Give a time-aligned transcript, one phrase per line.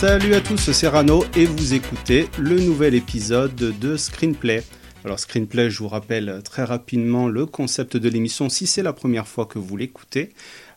[0.00, 4.62] Salut à tous, c'est Rano et vous écoutez le nouvel épisode de Screenplay.
[5.04, 9.28] Alors Screenplay, je vous rappelle très rapidement le concept de l'émission si c'est la première
[9.28, 10.30] fois que vous l'écoutez.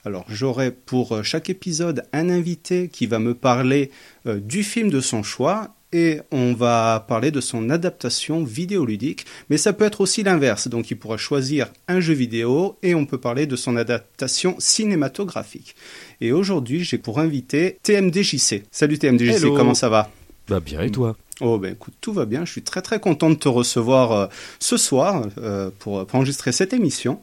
[0.04, 3.92] Alors j'aurai pour chaque épisode un invité qui va me parler
[4.26, 9.58] euh, du film de son choix et on va parler de son adaptation vidéoludique, mais
[9.58, 13.20] ça peut être aussi l'inverse, donc il pourra choisir un jeu vidéo et on peut
[13.20, 15.76] parler de son adaptation cinématographique.
[16.20, 18.64] Et aujourd'hui, j'ai pour invité TMDJC.
[18.72, 19.56] Salut TMDJC, Hello.
[19.56, 20.10] comment ça va?
[20.50, 21.16] Bah bien et toi?
[21.40, 24.28] Oh ben écoute, tout va bien, je suis très très content de te recevoir euh,
[24.60, 27.22] ce soir euh, pour, pour enregistrer cette émission.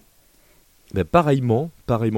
[0.94, 1.70] Bah, Pareillement.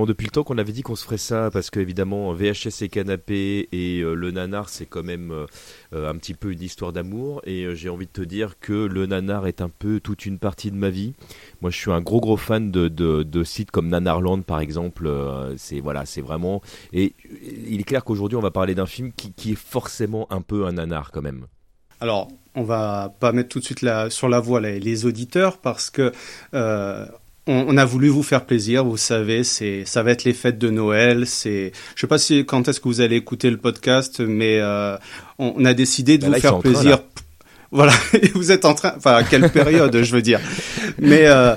[0.06, 2.88] Depuis le temps qu'on avait dit qu'on se ferait ça, parce que évidemment VHS et
[2.88, 5.46] canapé et euh, le nanar c'est quand même euh,
[5.94, 7.40] euh, un petit peu une histoire d'amour.
[7.44, 10.70] Et j'ai envie de te dire que le nanar est un peu toute une partie
[10.70, 11.14] de ma vie.
[11.62, 15.10] Moi je suis un gros gros fan de, de, sites comme Nanarland par exemple.
[15.56, 16.60] C'est voilà, c'est vraiment.
[16.92, 17.14] Et
[17.66, 20.66] il est clair qu'aujourd'hui on va parler d'un film qui, qui est forcément un peu
[20.66, 21.46] un nanar quand même.
[22.00, 25.58] Alors, on va pas mettre tout de suite la, sur la voie les, les auditeurs
[25.58, 26.12] parce que
[27.46, 28.84] on, on a voulu vous faire plaisir.
[28.84, 31.26] Vous savez, c'est ça va être les fêtes de Noël.
[31.26, 34.96] C'est, je sais pas si quand est-ce que vous allez écouter le podcast, mais euh,
[35.38, 36.90] on, on a décidé de Bah vous là, faire train, plaisir.
[36.90, 37.04] là.
[37.70, 40.40] Voilà, et vous êtes en train, enfin à quelle période, je veux dire.
[40.98, 41.54] Mais euh,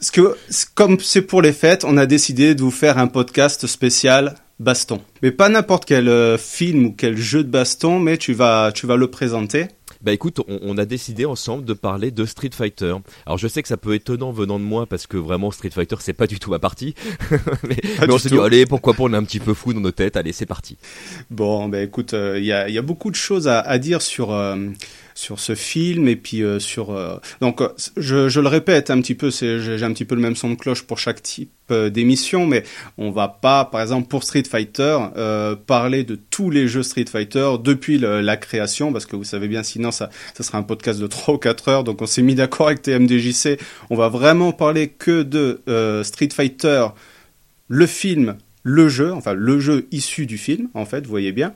[0.00, 0.36] ce que,
[0.74, 5.00] comme c'est pour les fêtes, on a décidé de vous faire un podcast spécial baston.
[5.22, 8.86] Mais pas n'importe quel euh, film ou quel jeu de baston, mais tu vas, tu
[8.86, 9.66] vas le présenter.
[10.04, 12.94] Bah écoute, on, on a décidé ensemble de parler de Street Fighter.
[13.26, 15.70] Alors je sais que ça peut être étonnant venant de moi parce que vraiment Street
[15.70, 16.94] Fighter c'est pas du tout ma partie.
[17.64, 17.76] mais
[18.06, 20.18] on s'est dit allez pourquoi pas on est un petit peu fou dans nos têtes,
[20.18, 20.76] allez c'est parti.
[21.30, 24.02] Bon, ben écoute, euh, il y, a, y a beaucoup de choses à, à dire
[24.02, 24.56] sur euh,
[25.14, 29.00] sur ce film et puis euh, sur euh, donc euh, je, je le répète un
[29.00, 31.50] petit peu, c'est j'ai un petit peu le même son de cloche pour chaque type
[31.70, 32.62] d'émission, mais
[32.98, 34.98] on va pas, par exemple pour Street Fighter,
[35.66, 39.62] parler de tous les jeux Street Fighter depuis la création, parce que vous savez bien,
[39.62, 42.34] sinon ça ça sera un podcast de 3 ou 4 heures, donc on s'est mis
[42.34, 43.58] d'accord avec TMDJC,
[43.88, 45.62] on va vraiment parler que de
[46.04, 46.88] Street Fighter,
[47.68, 51.54] le film le jeu, enfin le jeu issu du film, en fait, vous voyez bien.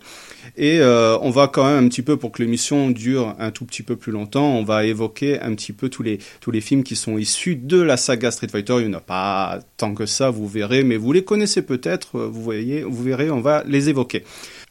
[0.57, 3.65] Et euh, on va quand même un petit peu, pour que l'émission dure un tout
[3.65, 6.85] petit peu plus longtemps, on va évoquer un petit peu tous les, tous les films
[6.85, 8.75] qui sont issus de la saga Street Fighter.
[8.81, 12.19] Il n'y en a pas tant que ça, vous verrez, mais vous les connaissez peut-être,
[12.19, 14.25] euh, vous voyez, vous verrez, on va les évoquer.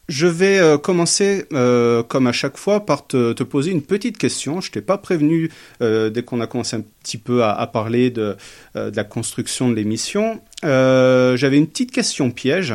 [0.08, 4.16] Je vais euh, commencer, euh, comme à chaque fois, par te, te poser une petite
[4.16, 4.62] question.
[4.62, 5.50] Je t'ai pas prévenu
[5.82, 8.36] euh, dès qu'on a commencé un petit peu à, à parler de,
[8.74, 10.40] de la construction de l'émission.
[10.62, 12.74] J'avais une petite question piège.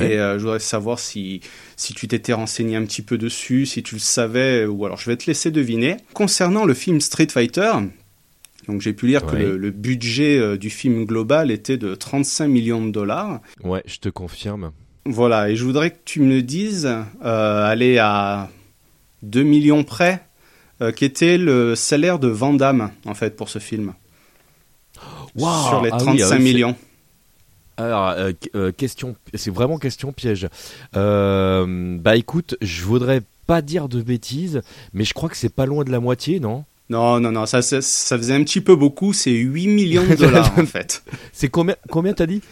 [0.00, 1.40] Et je voudrais savoir si,
[1.76, 5.10] si tu t'étais renseigné un petit peu dessus, si tu le savais, ou alors je
[5.10, 5.98] vais te laisser deviner.
[6.14, 7.72] Concernant le film Street Fighter,
[8.68, 12.84] donc j'ai pu lire que le, le budget du film global était de 35 millions
[12.86, 13.40] de dollars.
[13.64, 14.70] Ouais, je te confirme.
[15.08, 16.86] Voilà, et je voudrais que tu me dises,
[17.24, 18.50] euh, aller à
[19.22, 20.22] 2 millions près,
[20.82, 23.94] euh, qu'était le salaire de Van Damme, en fait, pour ce film.
[25.36, 26.76] Waouh, sur les ah oui, 35 ah oui, millions.
[27.78, 30.48] Alors euh, qu- question, c'est vraiment question piège.
[30.94, 34.62] Bah écoute, je voudrais pas dire de bêtises,
[34.92, 36.64] mais je crois que c'est pas loin de la moitié, non?
[36.88, 40.14] Non, non, non, ça, ça, ça faisait un petit peu beaucoup, c'est 8 millions de
[40.18, 41.02] dollars, en fait.
[41.32, 42.42] C'est combien Combien t'as dit?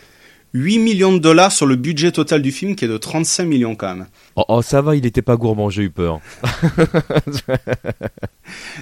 [0.54, 3.74] 8 millions de dollars sur le budget total du film qui est de 35 millions
[3.74, 4.06] quand même.
[4.36, 6.20] oh, oh, ça va, il était pas gourmand, j'ai eu peur.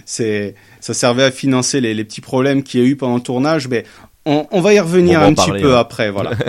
[0.05, 3.22] C'est, ça servait à financer les, les petits problèmes qu'il y a eu pendant le
[3.22, 3.84] tournage, mais
[4.27, 5.81] on, on va y revenir un petit parler, peu hein.
[5.81, 6.33] après, voilà.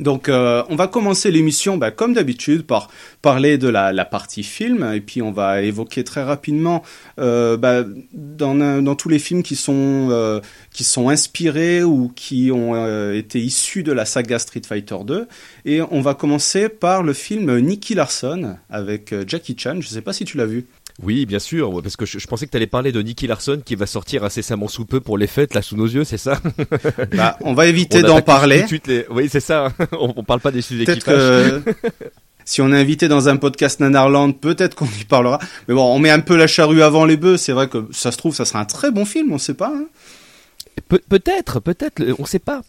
[0.00, 2.88] Donc, euh, on va commencer l'émission, bah, comme d'habitude, par
[3.20, 6.82] parler de la, partie film, et puis on va évoquer très rapidement,
[7.18, 10.40] euh, bah, dans, tous les films qui sont euh,
[10.72, 15.28] qui sont inspirés ou qui ont été issus de la saga Street Fighter 2,
[15.66, 19.80] et on va commencer par le film Nicky Larson avec Jackie Chan.
[19.80, 20.66] Je sais pas si tu l'as vu.
[21.02, 23.74] Oui, bien sûr, parce que je, je pensais que t'allais parler de Nicky Larson qui
[23.74, 26.40] va sortir incessamment sous peu pour les fêtes, là sous nos yeux, c'est ça?
[27.16, 28.64] Bah, on va éviter d'en parler.
[28.86, 29.72] les- Oui, c'est ça.
[29.92, 31.14] on, on parle pas des sujets d'équipage.
[31.16, 31.62] que
[32.44, 35.38] si on est invité dans un podcast Nanarland, peut-être qu'on y parlera.
[35.68, 37.36] Mais bon, on met un peu la charrue avant les bœufs.
[37.36, 39.72] C'est vrai que ça se trouve, ça sera un très bon film, on sait pas.
[39.74, 39.84] hein.
[40.88, 42.62] Pe- peut-être, peut-être, on sait pas.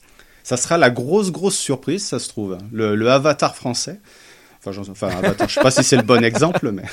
[0.44, 2.58] Ça sera la grosse, grosse surprise, ça se trouve.
[2.72, 4.00] Le, le Avatar français.
[4.60, 6.84] Enfin, j'en- enfin, Avatar, je sais pas si c'est le bon exemple, mais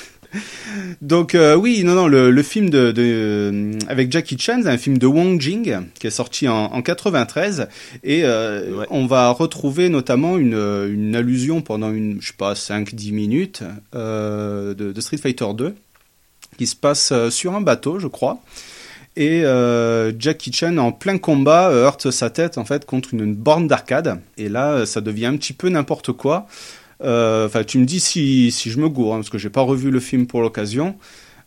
[1.01, 4.69] Donc euh, oui, non, non, le, le film de, de, euh, avec Jackie Chan, c'est
[4.69, 7.69] un film de Wong Jing qui est sorti en, en 93
[8.05, 8.87] et euh, Ouais.
[8.91, 13.63] on va retrouver notamment une, une allusion pendant une, je sais pas, 5-10 minutes
[13.95, 15.75] de, de Street Fighter 2
[16.59, 18.41] qui se passe sur un bateau, je crois.
[19.17, 19.43] Et
[20.19, 24.49] Jackie Chan en plein combat heurte sa tête en fait contre une, borne d'arcade et
[24.49, 26.47] là ça devient un petit peu n'importe quoi.
[27.03, 29.61] Euh, Enfin, tu me dis si, si je me gourre, hein, parce que j'ai pas
[29.63, 30.97] revu le film pour l'occasion.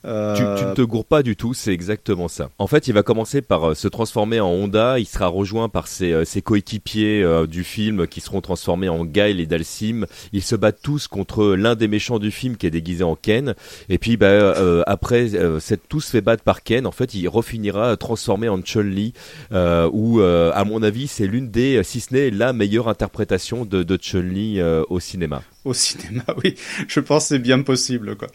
[0.05, 2.49] Euh, Tu, ne te gourres pas du tout, c'est exactement ça.
[2.57, 5.87] En fait, il va commencer par euh, se transformer en Honda, il sera rejoint par
[5.87, 10.05] ses, euh, coéquipiers du film qui seront transformés en Guile et Dalsim.
[10.33, 13.53] Ils se battent tous contre l'un des méchants du film qui est déguisé en Ken.
[13.89, 14.55] Et puis, bah,
[14.87, 19.13] après s'être tous fait battre par Ken, en fait, il refinira transformé en Chun-Li,
[19.51, 23.97] où, à mon avis, c'est l'une des, si ce n'est la meilleure interprétation de, de
[23.97, 25.43] Chun-Li au cinéma.
[25.65, 26.55] Au cinéma, oui,
[26.87, 28.29] je pense que c'est bien possible, quoi.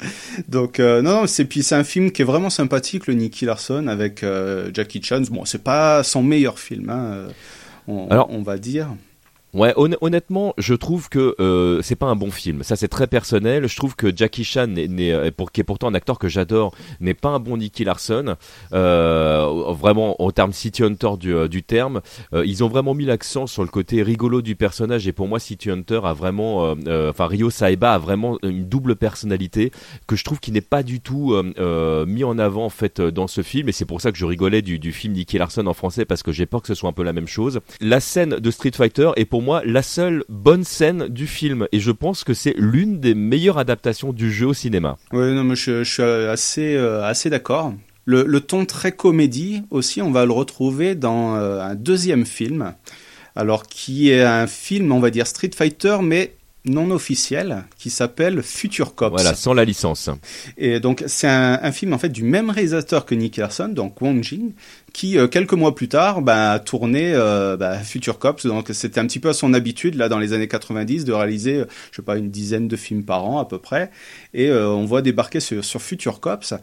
[0.48, 3.44] Donc euh, non, non, c'est puis c'est un film qui est vraiment sympathique, le Nicky
[3.46, 5.22] Larson avec euh, Jackie Chan.
[5.30, 7.28] Bon, c'est pas son meilleur film, hein, euh,
[7.88, 8.88] on, Alors- on va dire.
[9.54, 12.62] Ouais, honn- honnêtement, je trouve que euh, c'est pas un bon film.
[12.62, 13.66] Ça, c'est très personnel.
[13.68, 16.28] Je trouve que Jackie Chan, n'est- n'est- euh, pour, qui est pourtant un acteur que
[16.28, 18.36] j'adore, n'est pas un bon Nicky Larson.
[18.74, 22.02] Euh, vraiment, en termes City Hunter du, euh, du terme,
[22.34, 25.08] euh, ils ont vraiment mis l'accent sur le côté rigolo du personnage.
[25.08, 28.94] Et pour moi, City Hunter a vraiment, euh, enfin Ryo Saeba a vraiment une double
[28.96, 29.72] personnalité
[30.06, 31.34] que je trouve qui n'est pas du tout
[32.06, 33.70] mis en avant en fait dans ce film.
[33.70, 36.22] Et c'est pour ça que je rigolais du, du film Nicky Larson en français parce
[36.22, 37.60] que j'ai peur que ce soit un peu la même chose.
[37.80, 41.80] La scène de Street Fighter est pour moi la seule bonne scène du film et
[41.80, 44.98] je pense que c'est l'une des meilleures adaptations du jeu au cinéma.
[45.12, 47.72] Oui, non, mais je, je suis assez, euh, assez d'accord.
[48.04, 52.74] Le, le ton très comédie aussi, on va le retrouver dans euh, un deuxième film,
[53.34, 56.34] alors qui est un film, on va dire Street Fighter, mais
[56.64, 59.12] non officiel, qui s'appelle Future Cops.
[59.12, 60.10] Voilà, sans la licence.
[60.58, 64.00] Et donc c'est un, un film en fait du même réalisateur que Nick Larson, donc
[64.00, 64.52] Wong Jing,
[64.96, 68.46] qui euh, quelques mois plus tard bah, a tourné euh, bah, Future Cops.
[68.46, 71.56] Donc c'était un petit peu à son habitude là dans les années 90 de réaliser,
[71.56, 73.90] euh, je sais pas, une dizaine de films par an à peu près.
[74.32, 76.54] Et euh, on voit débarquer sur, sur Future Cops.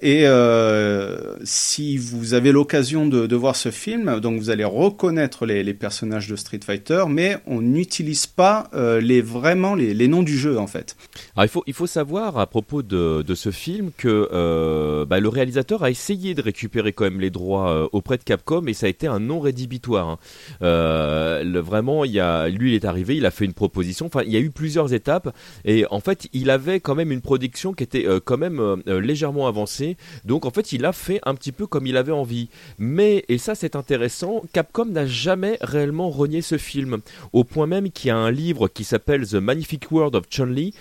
[0.00, 5.46] Et euh, si vous avez l'occasion de, de voir ce film, donc vous allez reconnaître
[5.46, 10.08] les, les personnages de Street Fighter, mais on n'utilise pas euh, les vraiment les, les
[10.08, 10.94] noms du jeu en fait.
[11.36, 15.28] Alors il faut, il faut savoir à propos de, de ce film que bah, le
[15.30, 18.86] réalisateur a essayé de récupérer quand même les droits euh, auprès de Capcom et ça
[18.86, 20.08] a été un non rédhibitoire.
[20.08, 20.18] hein.
[20.62, 24.06] Euh, vraiment, il a, lui il est arrivé, il a fait une proposition.
[24.06, 25.34] Enfin, il y a eu plusieurs étapes
[25.64, 29.00] et en fait il avait quand même une production qui était euh, quand même euh,
[29.00, 29.96] légèrement avancée.
[30.24, 32.48] Donc en fait il a fait un petit peu comme il avait envie.
[32.78, 36.98] Mais et ça c'est intéressant, Capcom n'a jamais réellement renié ce film
[37.32, 40.74] au point même qu'il y a un livre qui s'appelle The Magnific World of Chun-Li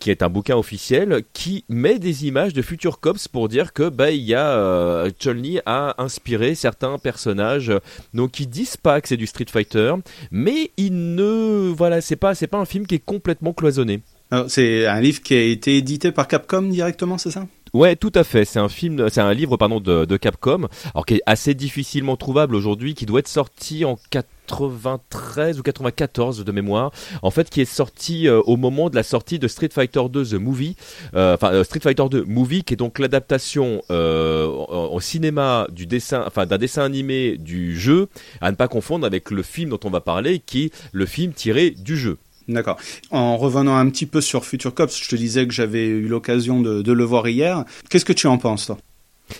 [0.00, 3.88] qui est un bouquin officiel qui met des images de Future Cops pour dire que
[3.88, 7.72] bah il y a Chun-Li a inspiré certains personnages
[8.14, 9.94] donc ils disent pas que c'est du Street Fighter
[10.30, 14.50] mais ils ne voilà c'est pas c'est pas un film qui est complètement cloisonné Alors,
[14.50, 17.46] C'est un livre qui a été édité par Capcom directement, c'est ça?
[17.74, 18.44] Ouais, tout à fait.
[18.46, 22.16] C'est un film, c'est un livre pardon de, de Capcom, alors qui est assez difficilement
[22.16, 23.98] trouvable aujourd'hui, qui doit être sorti en
[24.46, 26.90] 93 ou 94 de mémoire.
[27.22, 30.24] En fait, qui est sorti euh, au moment de la sortie de Street Fighter 2
[30.26, 30.76] The Movie,
[31.14, 35.86] Euh, enfin euh, Street Fighter 2 Movie, qui est donc l'adaptation au, au cinéma du
[35.86, 38.08] dessin, enfin d'un dessin animé du jeu,
[38.40, 41.32] à ne pas confondre avec le film dont on va parler, qui est le film
[41.32, 42.18] tiré du jeu.
[42.48, 42.76] D'accord.
[43.10, 46.60] En revenant un petit peu sur Future Cops, je te disais que j'avais eu l'occasion
[46.60, 47.64] de, de le voir hier.
[47.90, 48.78] Qu'est-ce que tu en penses, toi?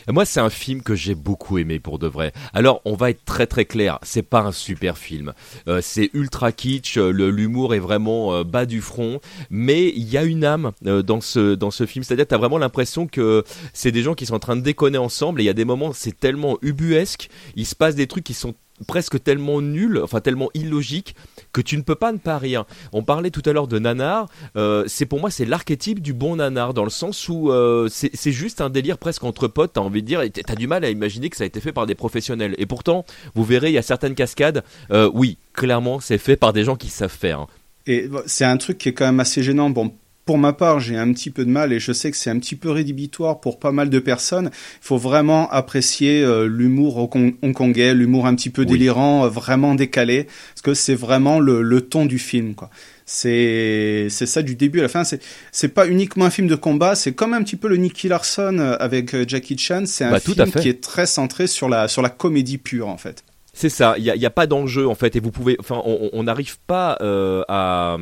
[0.09, 2.33] Moi, c'est un film que j'ai beaucoup aimé pour de vrai.
[2.53, 5.33] Alors, on va être très très clair, c'est pas un super film.
[5.69, 10.17] Euh, c'est ultra kitsch, euh, l'humour est vraiment euh, bas du front, mais il y
[10.17, 12.05] a une âme dans ce dans ce film.
[12.05, 15.41] C'est-à-dire, t'as vraiment l'impression que c'est des gens qui sont en train de déconner ensemble.
[15.41, 18.35] Et il y a des moments, c'est tellement ubuesque, il se passe des trucs qui
[18.35, 18.55] sont
[18.87, 21.15] presque tellement nuls, enfin tellement illogiques
[21.53, 22.65] que tu ne peux pas ne pas rire.
[22.93, 26.37] On parlait tout à l'heure de nanar, euh, c'est pour moi c'est l'archétype du bon
[26.37, 30.03] nanar dans le sens où euh, c'est juste un délire presque entre potes, t'as envie
[30.03, 32.55] de dire, t'as du mal à imaginer que ça a été fait par des professionnels.
[32.59, 33.05] Et pourtant,
[33.35, 36.77] vous verrez, il y a certaines cascades, euh, oui, clairement c'est fait par des gens
[36.77, 37.41] qui savent faire.
[37.41, 37.47] hein.
[37.87, 39.71] Et c'est un truc qui est quand même assez gênant.
[39.71, 39.95] Bon,
[40.27, 42.39] pour ma part, j'ai un petit peu de mal et je sais que c'est un
[42.39, 44.51] petit peu rédhibitoire pour pas mal de personnes.
[44.53, 48.67] Il faut vraiment apprécier euh, l'humour hong- hongkongais, l'humour un petit peu Oui.
[48.69, 52.69] délirant, euh, vraiment décalé, parce que c'est vraiment le, le ton du film, quoi.
[53.09, 55.05] C'est c'est ça du début à la fin.
[55.05, 58.09] C'est c'est pas uniquement un film de combat, c'est comme un petit peu le Nicky
[58.09, 59.85] Larson euh, avec Jackie Chan.
[59.87, 62.97] C'est un Bah, film qui est très centré sur la sur la comédie pure en
[62.99, 63.23] fait.
[63.59, 66.59] C'est ça, il n'y a, pas d'enjeu en fait, et vous pouvez, enfin, on n'arrive
[66.67, 67.97] pas euh, à,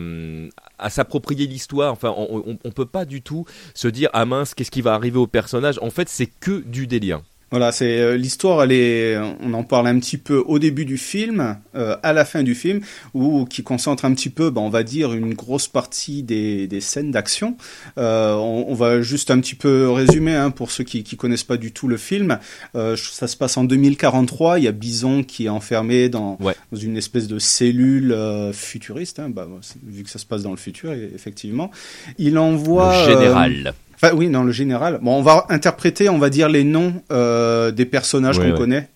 [0.90, 1.92] s'approprier l'histoire.
[1.92, 5.16] Enfin, on, on, peut pas du tout se dire ah mince, qu'est-ce qui va arriver
[5.16, 5.78] au personnage?
[5.80, 7.20] En fait, c'est que du délire.
[7.54, 8.64] Voilà, c'est euh, l'histoire.
[8.64, 12.25] Elle est, on en parle un petit peu au début du film, euh, à la
[12.25, 12.80] fin du film,
[13.14, 16.80] où qui concentre un petit peu, ben, on va dire, une grosse partie des, des
[16.80, 17.56] scènes d'action.
[17.96, 21.44] Euh, on, on, va juste un petit peu résumer hein, pour ceux qui, qui connaissent
[21.44, 22.40] pas du tout le film.
[22.75, 24.58] Euh, ça se passe en 2043.
[24.58, 26.56] Il y a Bison qui est enfermé dans, ouais.
[26.73, 29.46] dans une espèce de cellule euh, futuriste, hein, bah,
[29.87, 31.70] vu que ça se passe dans le futur, effectivement.
[32.18, 33.75] Il envoie le général.
[34.06, 34.99] Enfin, oui, dans le général.
[35.02, 38.56] Bon, on va interpréter, on va dire les noms euh, des personnages qu'on ouais.
[38.58, 38.88] connaît.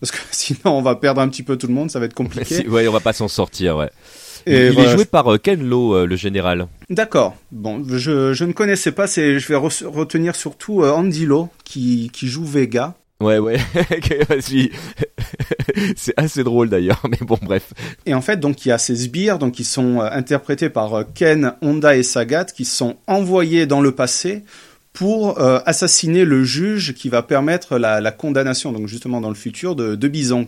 [0.00, 2.14] Parce que sinon, on va perdre un petit peu tout le monde, ça va être
[2.22, 2.56] compliqué.
[2.56, 3.76] Si- ouais, on va pas s'en sortir.
[3.76, 3.90] Ouais.
[4.46, 6.66] Et il voilà, est joué par euh, Ken Lo, euh, le général.
[6.90, 7.34] D'accord.
[7.50, 9.06] Bon, je, je ne connaissais pas.
[9.06, 12.94] C'est, je vais re- retenir surtout Andy Lo qui, qui joue Vega.
[13.22, 13.58] Ouais, ouais.
[15.96, 17.72] C'est assez drôle d'ailleurs, mais bon, bref.
[18.06, 20.94] Et en fait, donc il y a ces sbires, donc qui sont euh, interprétés par
[20.94, 24.44] euh, Ken, Honda et Sagat, qui sont envoyés dans le passé
[24.92, 29.74] pour euh, assassiner le juge qui va permettre la, condamnation, donc justement dans le futur
[29.74, 30.46] de, Bison.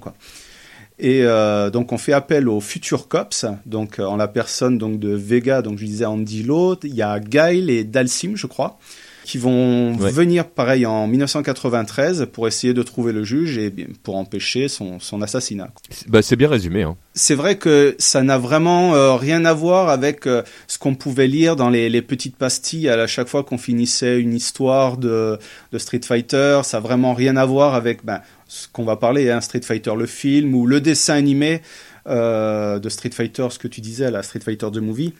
[0.98, 1.24] Et
[1.72, 5.78] donc on fait appel aux Future Cops, donc en la personne donc de Vega, donc
[5.78, 8.78] je disais Andy Lo, il y a Guile et Dalsim, je crois,
[9.26, 10.10] qui vont Ouais.
[10.12, 13.70] venir pareil en 1993 pour essayer de trouver le juge et
[14.04, 15.68] pour empêcher son, son assassinat.
[15.90, 16.82] C'est- Bah, c'est bien résumé.
[16.84, 16.96] Hein.
[17.14, 21.26] C'est vrai que ça n'a vraiment euh, rien à voir avec euh, ce qu'on pouvait
[21.26, 25.38] lire dans les, les petites pastilles à chaque fois qu'on finissait une histoire de,
[25.72, 26.60] de Street Fighter.
[26.62, 29.92] Ça a vraiment rien à voir avec ben, ce qu'on va parler, hein, Street Fighter
[29.96, 31.62] le film ou le dessin animé
[32.06, 35.12] euh, de Street Fighter, ce que tu disais, la Street Fighter The Movie.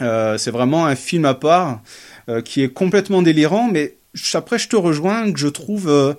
[0.00, 1.82] Euh, c'est vraiment un film à part
[2.28, 3.96] euh, qui est complètement délirant, mais
[4.34, 6.14] après je te rejoins que je trouve euh,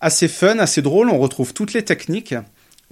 [0.00, 1.08] assez fun, assez drôle.
[1.08, 2.34] On retrouve toutes les techniques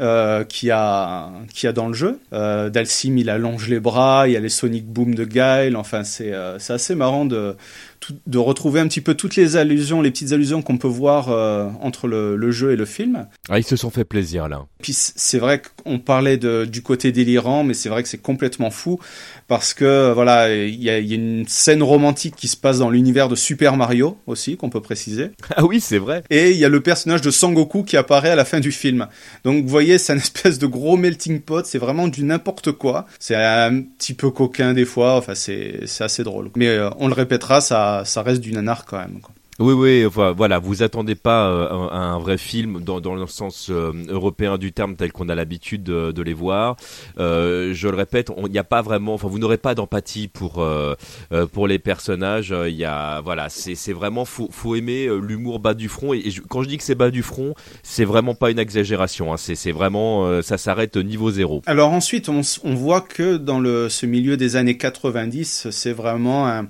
[0.00, 2.20] euh, qu'il y, a, qu'il y a dans le jeu.
[2.32, 5.76] Euh, Dalsim, il allonge les bras, il y a les Sonic Boom de Guile.
[5.76, 7.54] Enfin, c'est euh, c'est assez marrant de,
[8.00, 11.28] tout- de retrouver un petit peu toutes les allusions, les petites allusions qu'on peut voir
[11.30, 13.26] euh, entre le, le jeu et le film.
[13.48, 14.64] Ah, ils se sont fait plaisir là.
[14.82, 18.70] Puis c'est vrai qu'on parlait de, du côté délirant, mais c'est vrai que c'est complètement
[18.70, 18.98] fou
[19.48, 22.78] parce que voilà, il y a, il y a une scène romantique qui se passe
[22.78, 25.30] dans l'univers de Super Mario aussi, qu'on peut préciser.
[25.56, 26.22] Ah oui, c'est vrai.
[26.30, 29.08] Et il y a le personnage de Sangoku qui apparaît à la fin du film.
[29.44, 33.06] Donc vous voyez, c'est un espèce de gros melting pot, c'est vraiment du n'importe quoi.
[33.18, 36.50] C'est un petit peu coquin des fois, enfin c'est c'est assez drôle.
[36.56, 39.20] Mais euh, on le répétera, ça, ça reste du nanar quand même.
[39.20, 39.32] quoi.
[39.58, 43.26] Oui, oui, enfin, voilà, vous attendez pas euh, un, un vrai film dans, dans le
[43.26, 46.76] sens euh, européen du terme tel qu'on a l'habitude de, de les voir.
[47.18, 50.62] Euh, je le répète, il n'y a pas vraiment, enfin, vous n'aurez pas d'empathie pour
[50.62, 50.94] euh,
[51.52, 52.54] pour les personnages.
[52.68, 56.14] Il y a, voilà, c'est vraiment faut faut aimer l'humour bas du front.
[56.14, 58.58] Et, et je- quand je dis que c'est bas du front, c'est vraiment pas une
[58.58, 59.30] exagération.
[59.30, 61.60] Hein, c'est vraiment, ça s'arrête niveau zéro.
[61.66, 66.48] Alors ensuite, on, on voit que dans le, ce milieu des années 90, c'est vraiment
[66.48, 66.66] un,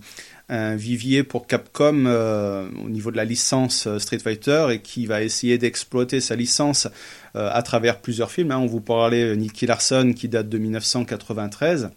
[0.50, 5.06] un vivier pour Capcom euh, au niveau de la licence euh, Street Fighter et qui
[5.06, 6.88] va essayer d'exploiter sa licence
[7.36, 8.50] euh, à travers plusieurs films.
[8.50, 8.58] hein.
[8.58, 11.90] On vous parlait Nicky Larson qui date de 1993.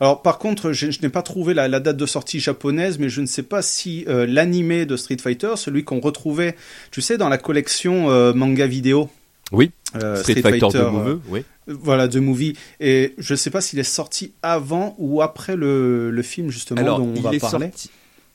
[0.00, 3.08] Alors par contre, je, je n'ai pas trouvé la, la date de sortie japonaise, mais
[3.08, 6.54] je ne sais pas si euh, l'animé de Street Fighter, celui qu'on retrouvait,
[6.90, 9.08] tu sais, dans la collection euh, manga vidéo.
[9.52, 9.70] Oui.
[9.96, 11.44] euh, Street, Fighter, de euh, Movie, oui.
[11.66, 12.52] voilà, The Movie.
[12.78, 16.80] Et je ne sais pas s'il est sorti avant ou après le, le film, justement,
[16.80, 17.66] Alors, dont on il va est parler.
[17.66, 17.90] sorti.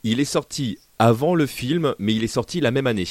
[0.08, 3.08] Il est sorti avant le film, mais il est sorti la même année.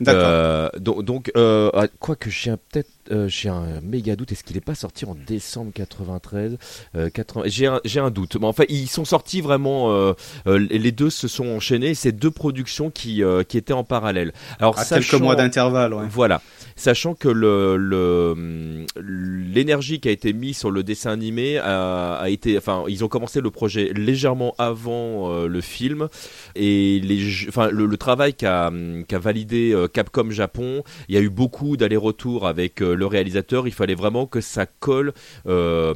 [0.00, 0.22] D'accord.
[0.24, 4.32] Euh, donc, donc euh, ah, quoique j'ai un peut-être euh, j'ai un méga doute.
[4.32, 6.56] Est-ce qu'il n'est pas sorti en décembre 93
[6.96, 7.44] euh, 80
[7.84, 8.36] J'ai un doute.
[8.40, 9.90] Mais enfin, ils sont sortis vraiment.
[9.92, 10.12] euh,
[10.46, 11.94] les deux se sont enchaînés.
[11.94, 14.32] C'est deux productions qui qui étaient en parallèle.
[14.58, 16.04] Alors à sachant- quelques mois d'intervalle, ouais.
[16.10, 16.40] voilà.
[16.76, 22.28] Sachant que le le- l'énergie qui a été mise sur le dessin animé a, a
[22.28, 26.08] été, enfin, ils ont commencé le projet légèrement avant le film
[26.54, 28.70] et les, jeux- enfin, le, le travail qu'a
[29.08, 33.66] qu'a validé Capcom Japon, il y a eu beaucoup d'allers-retours avec le réalisateur.
[33.66, 35.12] Il fallait vraiment que ça colle
[35.46, 35.94] euh,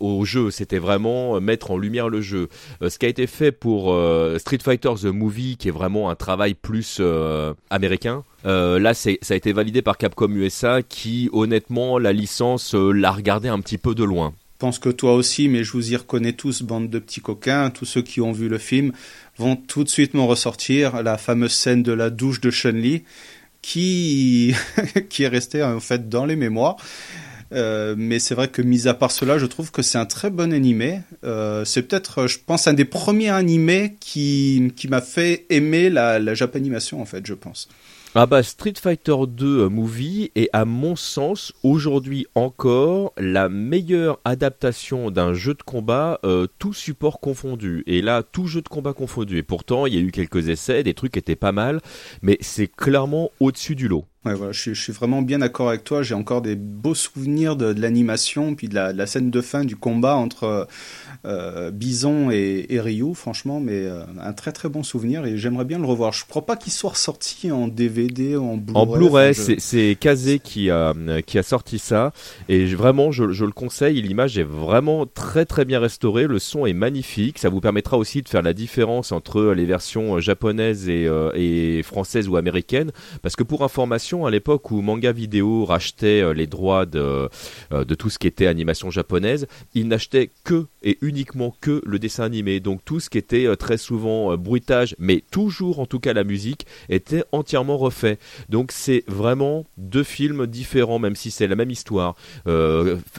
[0.00, 0.50] au jeu.
[0.50, 2.48] C'était vraiment euh, mettre en lumière le jeu.
[2.82, 3.96] Euh, ce qui a été fait pour
[4.38, 7.00] Street Fighter The Movie, qui est vraiment un travail plus
[7.70, 8.24] américain.
[8.44, 13.60] Là, ça a été validé par Capcom USA, qui honnêtement la licence l'a regardé un
[13.60, 14.32] petit peu de loin.
[14.60, 17.70] Je pense que toi aussi, mais je vous y reconnais tous, bande de petits coquins.
[17.70, 18.92] Tous ceux qui ont vu le film
[19.38, 23.04] vont tout de suite me ressortir la fameuse scène de la douche de Chun-Li,
[23.62, 24.54] qui,
[25.08, 26.76] qui est restée en fait dans les mémoires.
[27.52, 30.30] Euh, mais c'est vrai que mis à part cela, je trouve que c'est un très
[30.30, 31.00] bon animé.
[31.24, 36.18] Euh, c'est peut-être, je pense, un des premiers animés qui, qui m'a fait aimer la,
[36.18, 37.68] la japanimation, en fait, je pense.
[38.16, 44.18] Ah bah Street Fighter 2 euh, Movie est à mon sens aujourd'hui encore la meilleure
[44.24, 48.94] adaptation d'un jeu de combat euh, tout support confondu et là tout jeu de combat
[48.94, 51.80] confondu et pourtant il y a eu quelques essais des trucs étaient pas mal
[52.20, 54.04] mais c'est clairement au-dessus du lot.
[54.26, 56.02] Ouais, voilà, je, je, suis vraiment bien d'accord avec toi.
[56.02, 59.40] J'ai encore des beaux souvenirs de, de l'animation, puis de la, de la, scène de
[59.40, 60.68] fin du combat entre
[61.24, 65.64] euh, Bison et, et, Ryu, franchement, mais euh, un très très bon souvenir et j'aimerais
[65.64, 66.12] bien le revoir.
[66.12, 68.82] Je crois pas qu'il soit ressorti en DVD ou en Blu-ray.
[68.82, 69.54] En Blu-ray, je...
[69.58, 70.92] c'est Kazé qui a,
[71.24, 72.12] qui a sorti ça
[72.50, 74.02] et vraiment, je, je le conseille.
[74.02, 77.38] L'image est vraiment très très bien restaurée, le son est magnifique.
[77.38, 81.82] Ça vous permettra aussi de faire la différence entre les versions japonaises et, euh, et
[81.82, 86.48] françaises ou américaines, parce que pour information, à l'époque où Manga Vidéo rachetait euh, les
[86.48, 87.28] droits de,
[87.72, 91.98] euh, de tout ce qui était animation japonaise, ils n'achetaient que et uniquement que le
[91.98, 92.58] dessin animé.
[92.58, 96.24] Donc tout ce qui était euh, très souvent bruitage, mais toujours en tout cas la
[96.24, 98.18] musique, était entièrement refait.
[98.48, 102.16] Donc c'est vraiment deux films différents, même si c'est la même histoire.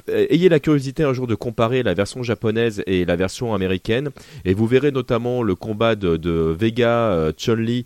[0.07, 4.09] Ayez la curiosité un jour de comparer la version japonaise et la version américaine,
[4.43, 7.85] et vous verrez notamment le combat de, Vega euh, Chun-Li,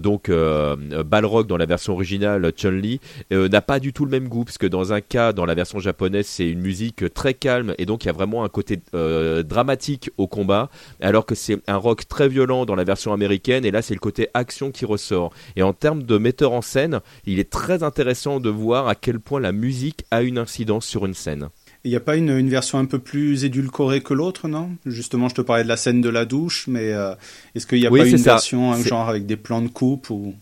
[0.00, 3.00] donc Balrog dans la version originale Chun-Li
[3.32, 5.54] euh, n'a pas du tout le même goût, parce que dans un cas, dans la
[5.54, 8.80] version japonaise, c'est une musique très calme, et donc il y a vraiment un côté
[8.94, 10.70] euh, dramatique au combat,
[11.00, 14.00] alors que c'est un rock très violent dans la version américaine, et là c'est le
[14.00, 15.32] côté action qui ressort.
[15.56, 19.20] Et en termes de metteur en scène, il est très intéressant de voir à quel
[19.20, 21.48] point la musique a une incidence sur une scène.
[21.84, 24.70] Il n'y a pas une, une, version un peu plus édulcorée que l'autre, non?
[24.86, 27.14] Justement, je te parlais de la scène de la douche, mais euh,
[27.56, 28.34] est-ce qu'il n'y a oui, pas une ça.
[28.34, 30.34] version un genre avec des plans de coupe ou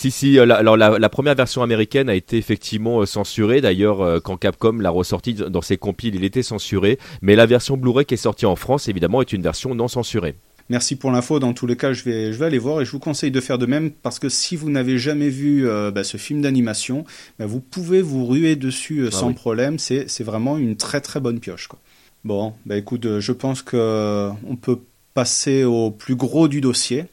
[0.00, 3.60] si, si, la, alors la, la, première version américaine a été effectivement euh, censurée.
[3.60, 6.98] D'ailleurs, euh, quand Capcom l'a ressorti dans ses compiles, il était censuré.
[7.22, 10.34] Mais la version Blu-ray qui est sortie en France, évidemment, est une version non censurée.
[10.70, 11.40] Merci pour l'info.
[11.40, 13.40] Dans tous les cas, je vais, je vais aller voir et je vous conseille de
[13.40, 17.04] faire de même parce que si vous n'avez jamais vu euh, bah, ce film d'animation,
[17.40, 19.34] bah, vous pouvez vous ruer dessus euh, ah sans oui.
[19.34, 19.80] problème.
[19.80, 21.66] C'est, vraiment une très très bonne pioche.
[21.66, 21.80] Quoi.
[22.24, 24.78] Bon, bah écoute, euh, je pense que euh, on peut
[25.12, 27.06] passer au plus gros du dossier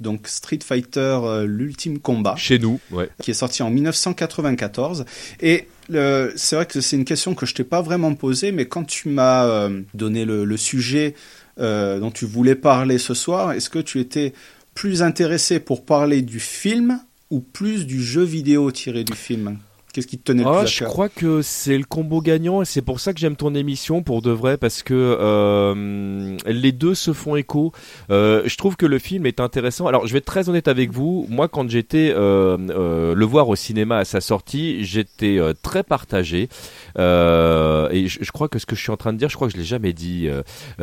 [0.00, 2.36] donc Street Fighter euh, l'ultime combat.
[2.36, 3.08] Chez nous ouais.
[3.22, 5.04] qui est sorti en 1994
[5.40, 8.84] et c'est vrai que c'est une question que je t'ai pas vraiment posée mais quand
[8.84, 11.14] tu m'as euh, donné le, le sujet
[11.60, 14.32] euh, dont tu voulais parler ce soir est-ce que tu étais
[14.74, 19.58] plus intéressé pour parler du film ou plus du jeu vidéo tiré du film?
[19.94, 22.20] Qu'est-ce qui te tenait le ah, plus à Je cœur crois que c'est le combo
[22.20, 26.36] gagnant et c'est pour ça que j'aime ton émission pour de vrai parce que euh,
[26.46, 27.70] les deux se font écho.
[28.10, 29.86] Euh, je trouve que le film est intéressant.
[29.86, 31.28] Alors je vais être très honnête avec vous.
[31.30, 36.48] Moi quand j'étais euh, le voir au cinéma à sa sortie, j'étais très partagé.
[36.96, 39.46] Et je, je, crois que ce que je suis en train de dire, je crois
[39.46, 40.28] que je l'ai jamais dit.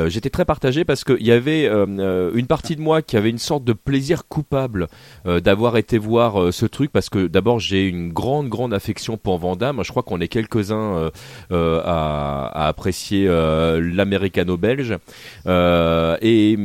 [0.08, 3.66] j'étais très partagé parce qu'il y avait une partie de moi qui avait une sorte
[3.66, 4.88] de plaisir coupable
[5.26, 9.84] d'avoir été voir ce truc parce que d'abord j'ai une grande grande affection pour Vandamme.
[9.84, 11.10] Je crois qu'on est quelques-uns euh,
[11.52, 14.98] euh, à, apprécier euh, l'américano-belge.
[16.22, 16.58] et,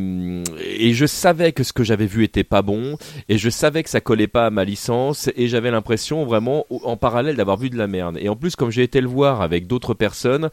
[0.96, 2.96] je savais que ce que j'avais vu était pas bon.
[3.29, 5.31] Et je savais que ça collait pas à ma licence.
[5.37, 8.18] Et j'avais l'impression vraiment en parallèle d'avoir vu de la merde.
[8.20, 10.51] Et en plus, comme j'ai été le voir avec d'autres personnes,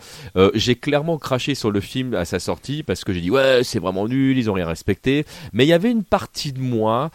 [0.54, 3.80] j'ai clairement craché sur le film à sa sortie parce que j'ai dit ouais c'est
[3.80, 5.26] vraiment nul, ils ont rien respecté.
[5.54, 7.12] Mais il y avait une partie de moi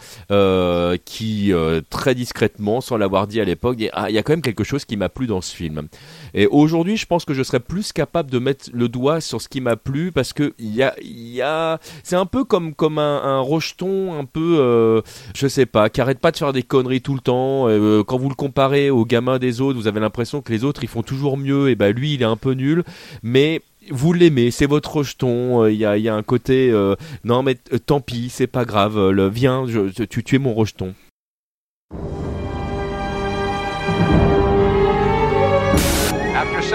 [1.05, 1.53] qui
[1.91, 4.85] très discrètement, sans l'avoir dit à l'époque, ah, il y a quand même quelque chose
[4.85, 5.89] qui m'a plu dans ce film.
[6.35, 9.49] Et aujourd'hui, je pense que je serais plus capable de mettre le doigt sur ce
[9.49, 12.99] qui m'a plu parce que il y a, y a, c'est un peu comme comme
[12.99, 15.01] un, un rejeton, un peu, euh,
[15.35, 17.69] je sais pas, qui arrête pas de faire des conneries tout le temps.
[17.69, 20.83] Euh, quand vous le comparez aux gamins des autres, vous avez l'impression que les autres
[20.83, 21.71] ils font toujours mieux.
[21.71, 22.85] Et ben lui, il est un peu nul,
[23.23, 25.67] mais vous l'aimez, c'est votre rejeton.
[25.67, 26.95] Il euh, y, y, a, un côté, euh,
[27.25, 29.11] non mais euh, tant pis, c'est pas grave.
[29.11, 29.65] Le, viens,
[30.09, 30.95] tu, tu es mon rejeton.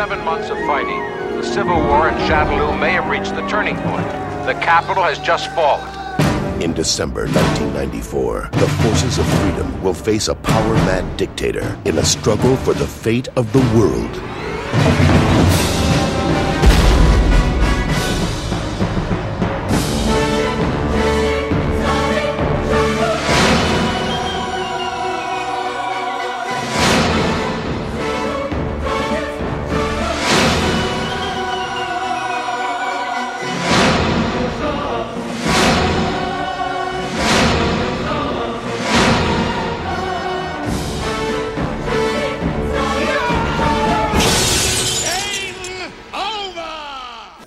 [0.04, 1.00] Seven months of fighting,
[1.38, 4.06] the civil war in Shadaloo may have reached the turning point.
[4.46, 5.88] The capital has just fallen.
[6.62, 12.04] In December 1994, the forces of freedom will face a power mad dictator in a
[12.04, 15.13] struggle for the fate of the world.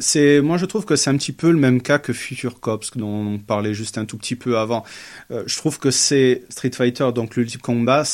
[0.06, 2.96] C'est moi je trouve que c'est un petit peu le même cas que Future Cops
[2.96, 4.84] dont on parlait juste un tout petit peu avant.
[5.30, 8.04] Euh, je trouve que c'est Street Fighter donc l'ultime combat.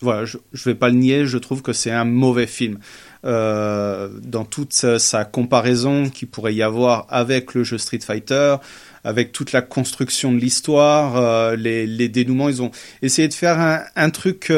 [0.00, 2.78] Voilà, je, je vais pas le nier, je trouve que c'est un mauvais film.
[3.24, 8.56] Euh, dans toute sa, comparaison qu'il pourrait y avoir avec le jeu Street Fighter,
[9.04, 13.82] avec toute la construction de l'histoire, euh, les, dénouements, ils ont essayé de faire un,
[13.94, 14.52] un truc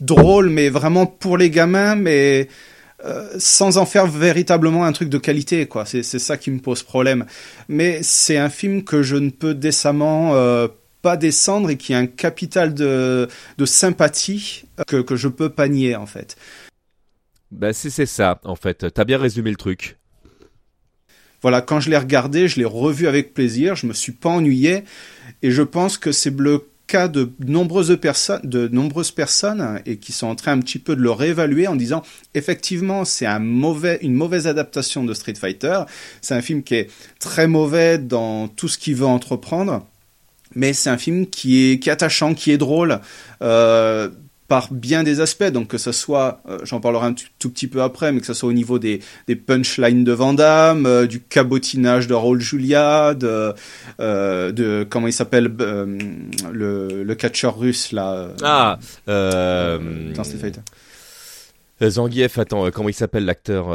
[0.00, 2.48] drôle, mais vraiment pour les gamins, mais
[3.04, 5.84] euh, sans en faire véritablement un truc de qualité, quoi.
[5.84, 7.26] C'est ça qui me pose problème.
[7.68, 10.68] Mais c'est un film que je ne peux décemment euh,
[11.02, 15.68] pas descendre et qui a un capital de, de sympathie que, que je peux pas
[15.68, 16.36] nier, en fait.
[17.50, 18.92] Bah c'est ça, en fait.
[18.92, 19.96] T'as bien résumé le truc.
[21.40, 24.82] Voilà, quand je l'ai regardé, je l'ai revu avec plaisir, je me suis pas ennuyé,
[25.42, 30.10] et je pense que c'est le cas de nombreuses personnes, de nombreuses personnes, et qui
[30.10, 32.02] sont en train un petit peu de le réévaluer en disant,
[32.34, 35.82] effectivement, c'est un mauvais, une mauvaise adaptation de Street Fighter.
[36.20, 39.86] C'est un film qui est très mauvais dans tout ce qu'il veut entreprendre,
[40.54, 43.00] mais c'est un film qui est, qui est attachant, qui est drôle.
[43.42, 44.08] Euh,
[44.48, 47.82] par bien des aspects, donc que ce soit, euh, j'en parlerai un tout petit peu
[47.82, 51.20] après, mais que ce soit au niveau des, des punchlines de Van Damme, euh, du
[51.20, 53.52] cabotinage de Raoul Julia, de,
[54.00, 55.52] euh, de comment il s'appelle
[56.50, 58.28] le, le catcheur russe là.
[58.42, 60.60] Ah, euh, dans Street Fighter.
[61.82, 63.66] Zangief, attends, comment il s'appelle l'acteur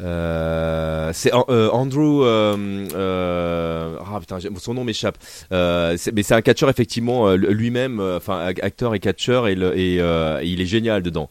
[0.00, 2.24] euh, c'est euh, Andrew.
[2.24, 5.18] Euh, euh, ah putain, son nom m'échappe.
[5.52, 9.96] Euh, mais c'est un catcheur effectivement lui-même, enfin acteur et catcheur et, le, et
[10.46, 11.30] il est génial dedans.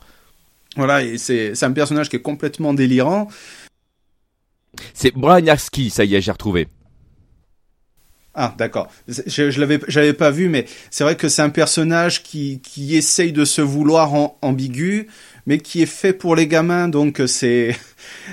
[0.75, 3.27] Voilà, c'est un personnage qui est complètement délirant.
[4.93, 6.67] C'est Brian Yaski, ça y est, j'ai retrouvé.
[8.35, 8.87] Ah, d'accord.
[9.07, 12.95] Je, je l'avais, j'avais pas vu, mais c'est vrai que c'est un personnage qui, qui
[12.95, 15.07] essaye de se vouloir en, ambigu,
[15.49, 17.75] mais qui est fait pour les gamins, donc c'est,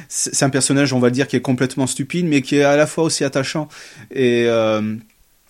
[0.08, 2.86] c'est un personnage, on va dire, qui est complètement stupide, mais qui est à la
[2.86, 3.68] fois aussi attachant.
[4.10, 4.96] Et euh,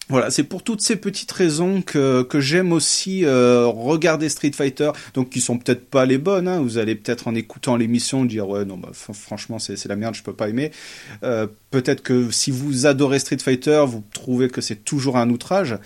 [0.09, 4.93] voilà, c'est pour toutes ces petites raisons que, que j'aime aussi euh, regarder Street Fighter,
[5.15, 6.47] donc qui sont peut-être pas les bonnes.
[6.47, 6.61] Hein.
[6.61, 10.23] Vous allez peut-être en écoutant l'émission dire ouais non, bah, franchement c'est la merde, je
[10.23, 10.71] peux pas aimer.
[11.25, 15.77] Euh, peut-être que si vous adorez Street Fighter, vous trouvez que c'est toujours un outrage.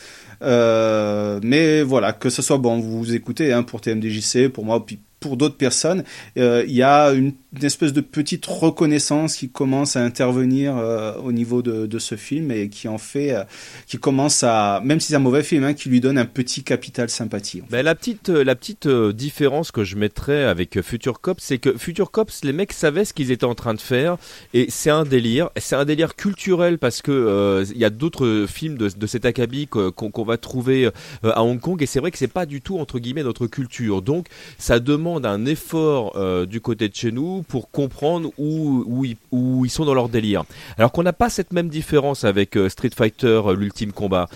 [0.42, 4.84] Euh, mais voilà, que ce soit bon, vous, vous écoutez hein, pour TMDJC, pour moi,
[4.84, 6.02] puis pour d'autres personnes,
[6.38, 11.33] euh, il y a une, espèce de petite reconnaissance qui commence à intervenir euh, au
[11.33, 13.44] niveau de, ce film et qui en fait, euh,
[13.87, 16.62] qui commence à, même si c'est un mauvais film, hein, qui lui donne un petit
[16.62, 17.62] capital sympathie.
[17.68, 22.11] Ben, la petite, la petite différence que je mettrais avec Future Cops, c'est que Future
[22.11, 24.16] Cops, les mecs savaient ce qu'ils étaient en train de faire
[24.54, 28.78] et c'est un délire, c'est un délire culturel parce que il y a d'autres films
[28.78, 30.88] de, de cet acabit qu'on qu va trouver
[31.24, 34.00] à Hong Kong et c'est vrai que c'est pas du tout entre guillemets notre culture,
[34.00, 39.70] donc ça demande d'un effort euh, du côté de chez nous pour comprendre où, ils,
[39.70, 40.44] sont dans leur délire.
[40.78, 44.28] Alors qu'on n'a pas cette même différence avec euh, Street Fighter, euh, l'ultime combat.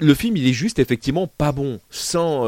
[0.00, 2.46] Le film, il est juste effectivement pas bon, sans,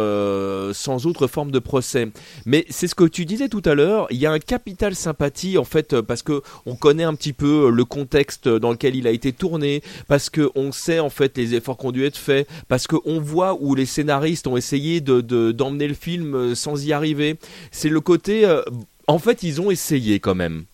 [0.72, 2.08] sans autre forme de procès.
[2.46, 5.58] Mais c'est ce que tu disais tout à l'heure, il y a un capital sympathie
[5.58, 9.10] en fait, parce que on connaît un petit peu le contexte dans lequel il a
[9.10, 12.48] été tourné, parce que on sait en fait les efforts qui ont dû être faits,
[12.68, 15.20] parce qu'on voit où les scénaristes ont essayé de
[15.52, 17.38] d'emmener le film sans y arriver
[17.74, 18.44] c'est le côté.
[18.46, 18.62] Euh,
[19.06, 20.64] en fait, ils ont essayé quand même.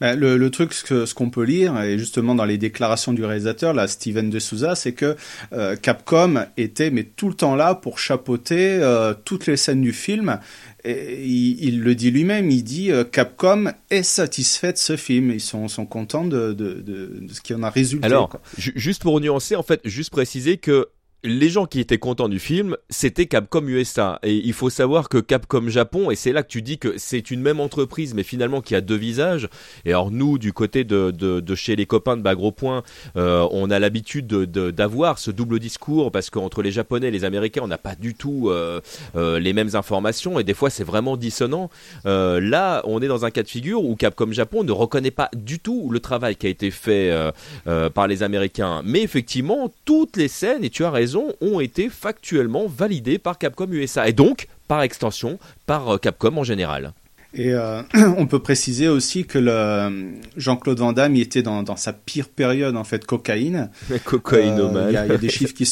[0.00, 3.24] Ben, le, le, truc, ce, ce qu'on peut lire, et justement dans les déclarations du
[3.24, 5.16] réalisateur, là, Steven de Souza, c'est que
[5.52, 9.92] euh, Capcom était mais tout le temps là pour chapeauter euh, toutes les scènes du
[9.92, 10.38] film.
[10.84, 15.30] Et il, il le dit lui-même, il dit euh, Capcom est satisfait de ce film,
[15.30, 18.06] ils sont, sont contents de, de, de, de ce qui en a résulté.
[18.06, 18.40] Alors, quoi.
[18.56, 20.88] juste pour nuancer, en fait, juste préciser que
[21.24, 24.18] les gens qui étaient contents du film, c'était Capcom USA.
[24.22, 27.30] Et il faut savoir que Capcom Japon, et c'est là que tu dis que c'est
[27.30, 29.48] une même entreprise, mais finalement qui a deux visages.
[29.84, 32.82] Et alors nous, du côté de, de, de chez les copains de Bagro Point,
[33.16, 37.62] euh, on a l'habitude d'avoir ce double discours parce qu'entre les Japonais et les Américains,
[37.62, 38.80] on n'a pas du tout euh,
[39.14, 41.70] euh, les mêmes informations et des fois c'est vraiment dissonant.
[42.06, 45.30] Euh, là, on est dans un cas de figure où Capcom Japon ne reconnaît pas
[45.34, 47.30] du tout le travail qui a été fait euh,
[47.66, 48.82] euh, par les Américains.
[48.84, 53.68] Mais effectivement, toutes les scènes, et tu as raison, ont été factuellement validés par Capcom
[53.70, 56.92] USA et donc par extension par Capcom en général.
[57.34, 57.82] Et euh,
[58.18, 62.28] on peut préciser aussi que le Jean-Claude Van Damme il était dans, dans, sa pire
[62.28, 63.70] période en fait cocaïne.
[64.04, 65.68] Cocaïne euh, Il y, y, a des chiffres qui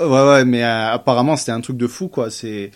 [0.00, 2.30] ouais ouais mais euh, apparemment c'était un truc de fou quoi.
[2.30, 2.72] C'est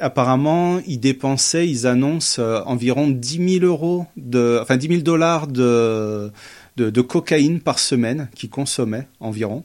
[0.00, 5.46] apparemment ils dépensaient ils annoncent euh, environ 10 000 euros de enfin 10 000 dollars
[5.46, 6.30] de,
[6.76, 9.64] de de cocaïne par semaine qu'ils consommaient environ.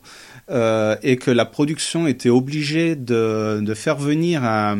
[0.51, 4.77] Euh, et que la production était obligée de, faire venir un,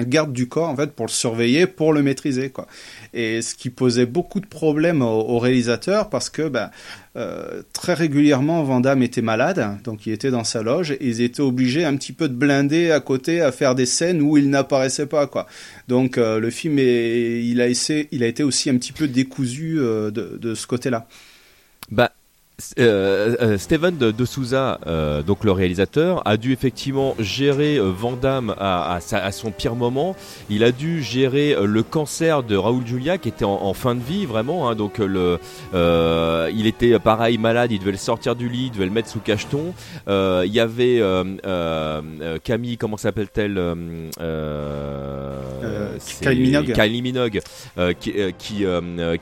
[0.00, 2.66] garde du corps en fait pour le surveiller, pour le maîtriser quoi.
[3.14, 6.70] Et ce qui posait beaucoup de problèmes aux, réalisateurs parce que ben,
[7.16, 11.20] euh, très régulièrement Van Damme était malade, donc il était dans sa loge et ils
[11.20, 14.50] étaient obligés un petit peu de blinder à côté à faire des scènes où il
[14.50, 15.46] n'apparaissait pas quoi.
[15.88, 19.06] Donc euh, le film est, il a essayé, il a été aussi un petit peu
[19.06, 21.06] décousu euh, de, de ce côté-là.
[21.90, 22.10] Bah
[22.78, 28.12] euh, euh, Steven de, Souza, euh, donc le réalisateur, a dû effectivement gérer euh, Van
[28.12, 29.00] Damme à,
[29.32, 30.14] son pire moment.
[30.48, 34.26] Il a dû gérer le cancer de Raoul Julia qui était en, fin de vie
[34.26, 34.68] vraiment.
[34.68, 38.90] Hein, donc il était pareil malade, il devait le sortir du lit, il devait le
[38.92, 39.74] mettre sous cacheton.
[40.08, 41.02] il y avait
[42.44, 43.54] Camille, comment s'appelle-t-elle
[46.20, 47.40] Kylie Minogue, Kylie Minogue
[48.00, 48.64] qui, qui,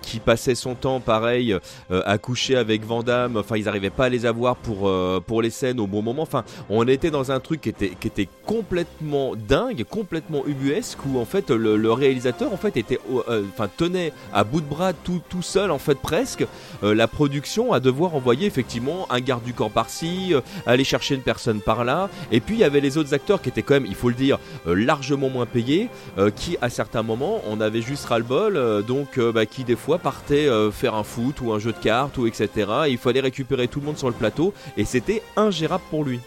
[0.02, 1.56] qui, passait son temps pareil
[1.90, 5.42] à coucher avec Van Damme Enfin, ils n'arrivaient pas à les avoir pour euh, pour
[5.42, 6.22] les scènes au bon moment.
[6.22, 11.18] Enfin, on était dans un truc qui était qui était complètement dingue, complètement ubuesque où
[11.18, 14.92] en fait le, le réalisateur en fait était euh, enfin tenait à bout de bras
[14.92, 16.46] tout tout seul en fait presque
[16.82, 21.14] euh, la production à devoir envoyer effectivement un garde du corps par-ci, euh, aller chercher
[21.14, 22.08] une personne par là.
[22.32, 24.14] Et puis il y avait les autres acteurs qui étaient quand même, il faut le
[24.14, 25.88] dire, euh, largement moins payés,
[26.36, 30.94] qui à certains moments on avait juste ras-le-bol, donc bah, qui des fois partaient faire
[30.94, 32.48] un foot ou un jeu de cartes ou etc.
[32.88, 36.20] il aller récupérer tout le monde sur le plateau et c'était ingérable pour lui.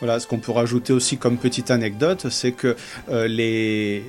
[0.00, 2.76] Voilà, ce qu'on peut rajouter aussi comme petite anecdote, c'est que
[3.10, 4.04] euh, les,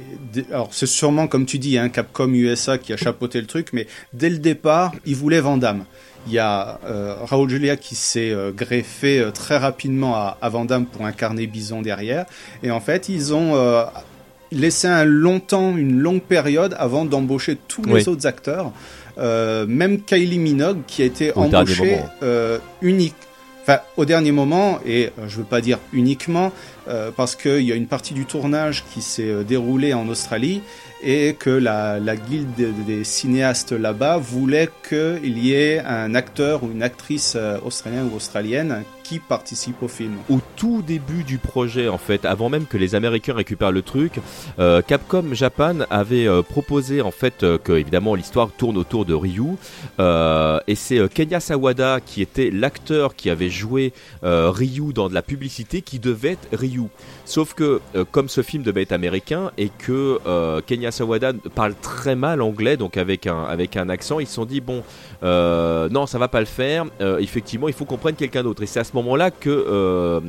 [0.52, 3.88] alors c'est sûrement comme tu dis, hein, Capcom USA qui a chapeauté le truc, mais
[4.14, 5.86] dès le départ, ils voulaient Vandame.
[6.28, 10.52] Il y a euh, Raoul Julia qui s'est euh, greffé euh, très rapidement à, à
[10.52, 12.26] pour incarner Bison derrière,
[12.62, 13.56] et en fait ils ont
[14.52, 18.72] laissé un longtemps, une longue période avant d'embaucher tous les autres acteurs.
[19.18, 23.16] Euh, même Kylie Minogue qui a été Au embauchée euh, unique,
[23.62, 26.54] enfin au dernier moment et euh, je veux pas dire uniquement
[26.88, 30.62] euh, parce qu'il y a une partie du tournage qui s'est déroulée en Australie
[31.04, 36.64] et que la, la guilde des, des cinéastes là-bas voulait qu'il y ait un acteur
[36.64, 37.36] ou une actrice
[37.66, 38.84] australienne ou australienne
[39.18, 40.18] participe au film.
[40.30, 44.20] au tout début du projet en fait, avant même que les Américains récupèrent le truc,
[44.60, 49.14] euh, Capcom Japan avait euh, proposé en fait euh, que évidemment l'histoire tourne autour de
[49.14, 49.56] Ryu
[50.68, 55.82] et c'est Kenya Sawada qui était l'acteur qui avait joué Ryu dans de la publicité
[55.82, 56.84] qui devait être Ryu.
[57.26, 60.20] Sauf que comme ce film devait être américain et que
[60.66, 64.46] Kenya Sawada parle très mal anglais donc avec un avec un accent, ils se sont
[64.46, 64.84] dit bon
[65.22, 66.86] non ça va pas le faire.
[67.20, 70.20] Effectivement il faut qu'on prenne quelqu'un d'autre et c'est à ce moment-là que euh,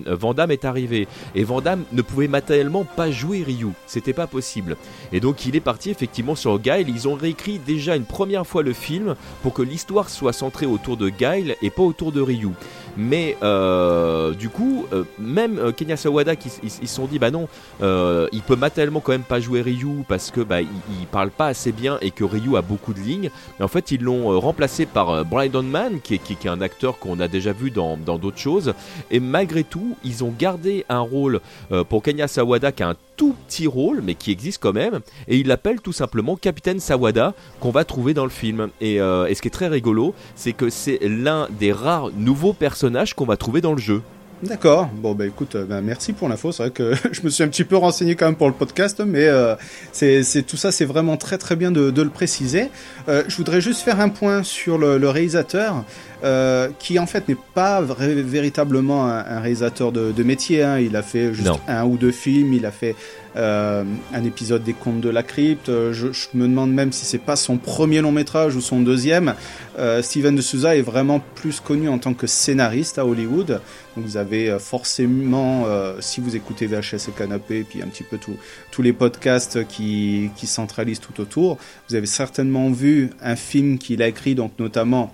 [0.51, 4.77] est arrivé et Van Damme ne pouvait matériellement pas jouer Ryu, c'était pas possible.
[5.13, 6.89] Et donc il est parti effectivement sur Guile.
[6.89, 10.97] Ils ont réécrit déjà une première fois le film pour que l'histoire soit centrée autour
[10.97, 12.51] de Guile et pas autour de Ryu.
[12.97, 17.31] Mais euh, du coup, euh, même euh, Kenya Sawada, qui ils se sont dit bah
[17.31, 17.49] non,
[17.81, 21.73] il peut matériellement quand même pas jouer Ryu parce que bah il, parle pas assez
[21.73, 23.31] bien et que Ryu a beaucoup de lignes.
[23.61, 26.99] En fait, ils l'ont remplacé par Brandon Mann, qui est, qui, qui est un acteur
[26.99, 28.75] qu'on a déjà vu dans dans d'autres choses.
[29.11, 31.41] Et malgré tout, ils ont gardé un rôle
[31.89, 35.37] pour Kenya Sawada qui a un tout petit rôle, mais qui existe quand même, et
[35.37, 38.69] il l'appelle tout simplement Capitaine Sawada, qu'on va trouver dans le film.
[38.81, 42.55] Et, euh, et ce qui est très rigolo, c'est que c'est l'un des rares nouveaux
[42.55, 44.01] personnages qu'on va trouver dans le jeu.
[44.43, 44.89] D'accord.
[44.95, 46.51] Bon bah écoute, euh, bah, merci pour l'info.
[46.51, 49.03] C'est vrai que je me suis un petit peu renseigné quand même pour le podcast,
[49.07, 49.55] mais euh,
[49.93, 52.71] c'est tout ça, c'est vraiment très très bien de, le préciser.
[53.07, 55.85] Je voudrais juste faire un point sur le réalisateur,
[56.25, 60.63] euh, qui en fait n'est pas véritablement un, un réalisateur de, de métier.
[60.63, 60.79] hein.
[60.79, 61.61] Il a fait juste Non.
[61.69, 62.53] un ou deux films.
[62.53, 62.95] Il a fait
[63.37, 65.69] euh, un épisode des Contes de la Crypte.
[65.69, 68.81] Euh, Je, je me demande même si c'est pas son premier long métrage ou son
[68.81, 69.35] deuxième.
[69.79, 73.61] Euh, Steven de Souza est vraiment plus connu en tant que scénariste à Hollywood.
[73.97, 78.03] Donc vous avez forcément, euh, si vous écoutez VHS et Canapé, et puis un petit
[78.05, 78.37] peu tout-
[78.71, 84.03] tous les podcasts qui, qui centralisent tout autour, vous avez certainement vu un film qu'il
[84.03, 85.13] a écrit, donc notamment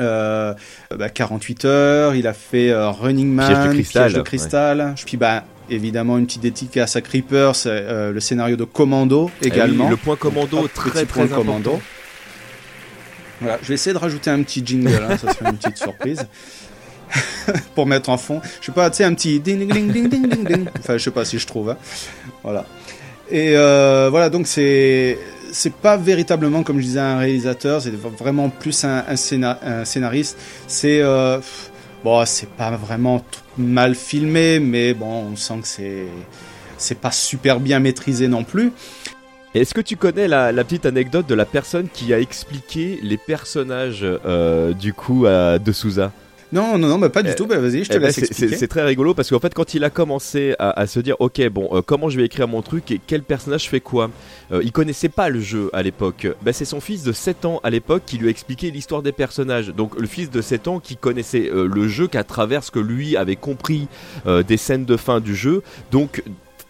[0.00, 0.54] euh,
[0.96, 4.94] bah, 48 heures, il a fait euh, Running Man, Piège de cristal, Piège de cristal.
[5.04, 9.84] puis bah évidemment une petite dédicace à Creeper, c'est euh, le scénario de Commando également.
[9.84, 11.80] Et oui, le point commando Hop, très petit très point commando.
[13.40, 16.26] Voilà, je vais essayer de rajouter un petit jingle, hein, ça serait une petite surprise.
[17.74, 20.28] Pour mettre en fond, je sais pas, tu sais, un petit ding ding ding ding
[20.28, 20.66] ding ding.
[20.78, 21.70] Enfin, je sais pas si je trouve.
[21.70, 21.76] hein.
[22.42, 22.64] Voilà.
[23.30, 25.18] Et voilà, donc c'est
[25.52, 29.84] c'est pas véritablement, comme je disais, un réalisateur, c'est vraiment plus un, un, scéna- un
[29.84, 30.36] scénariste.
[30.66, 31.38] C'est euh,
[32.02, 33.24] bon, c'est pas vraiment
[33.56, 36.06] mal filmé, mais bon, on sent que c'est
[36.78, 38.72] c'est pas super bien maîtrisé non plus.
[39.54, 43.18] Est-ce que tu connais la, la petite anecdote de la personne qui a expliqué les
[43.18, 46.10] personnages euh, du coup à De Souza
[46.52, 47.46] Non, non, non, bah pas du Euh, tout.
[47.46, 48.48] Bah vas-y, je te Eh ben, laisse c'est- expliquer.
[48.52, 51.16] c'est c'est très rigolo parce qu'en fait, quand il a commencé à, à se dire,
[51.18, 54.10] ok, bon, euh, comment je vais écrire mon truc et quel personnage fait quoi,
[54.52, 56.26] euh, il connaissait pas le jeu à l'époque.
[56.42, 59.12] Ben, c'est son fils de 7 ans à l'époque qui lui a expliqué l'histoire des
[59.12, 59.68] personnages.
[59.68, 62.78] Donc, le fils de 7 ans qui connaissait euh, le jeu qu'à travers ce que
[62.80, 63.88] lui avait compris
[64.46, 65.62] des scènes de fin du jeu.
[65.90, 66.22] Donc,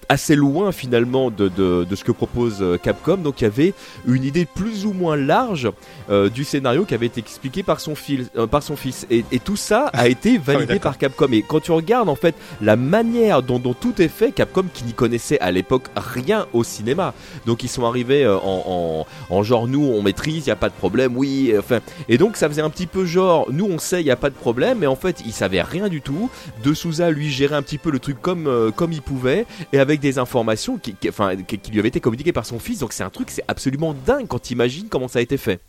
[0.09, 3.17] assez loin finalement de, de, de ce que propose euh, Capcom.
[3.19, 3.75] Donc il y avait
[4.07, 5.71] une idée plus ou moins large
[6.11, 9.07] euh, du scénario qui avait été expliqué par son, fil, euh, par son fils.
[9.11, 10.83] Et, et tout ça a été validé d'accord.
[10.93, 11.29] par Capcom.
[11.33, 14.85] Et quand tu regardes en fait la manière dont, dont tout est fait, Capcom qui
[14.85, 17.15] n'y connaissait à l'époque rien au cinéma.
[17.47, 20.69] Donc ils sont arrivés en, en, en genre nous on maîtrise, il n'y a pas
[20.69, 21.55] de problème, oui.
[21.59, 24.17] Enfin, et donc ça faisait un petit peu genre nous on sait, il n'y a
[24.17, 24.79] pas de problème.
[24.81, 26.31] Mais en fait ils savaient rien du tout.
[26.65, 29.79] De Souza lui gérait un petit peu le truc comme, euh, comme il pouvait et
[29.79, 32.79] avec des informations qui, qui- enfin, qui, qui lui avaient été communiquées par son fils.
[32.79, 35.61] Donc c'est un truc, c'est absolument dingue quand tu imagines comment ça a été fait.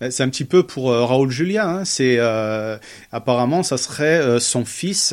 [0.00, 1.68] Bah, C'est un petit peu pour euh, Raoul Julia.
[1.68, 1.84] Hein.
[1.84, 2.78] C'est euh,
[3.12, 5.12] apparemment ça serait euh, son fils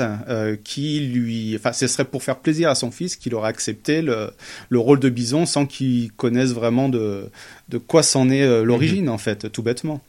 [0.64, 4.32] qui lui, enfin, ce serait pour faire plaisir à son fils qu'il aurait accepté le,
[4.70, 7.30] le rôle de Bison sans qu'il connaisse vraiment de
[7.70, 10.02] de quoi s'en est l'origine en fait, tout bêtement.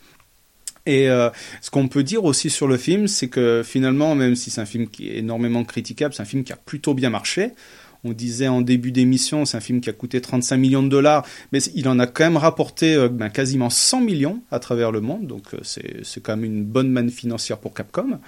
[0.88, 1.30] Et euh,
[1.62, 4.66] ce qu'on peut dire aussi sur le film, c'est que finalement, même si c'est un
[4.66, 7.50] film qui est énormément critiquable, c'est un film qui a plutôt bien marché.
[8.06, 11.26] On disait en début d'émission, c'est un film qui a coûté 35 millions de dollars,
[11.50, 15.00] mais il en a quand même rapporté euh, ben, quasiment 100 millions à travers le
[15.00, 18.20] monde, donc euh, c'est c'est quand même une bonne manne financière pour Capcom.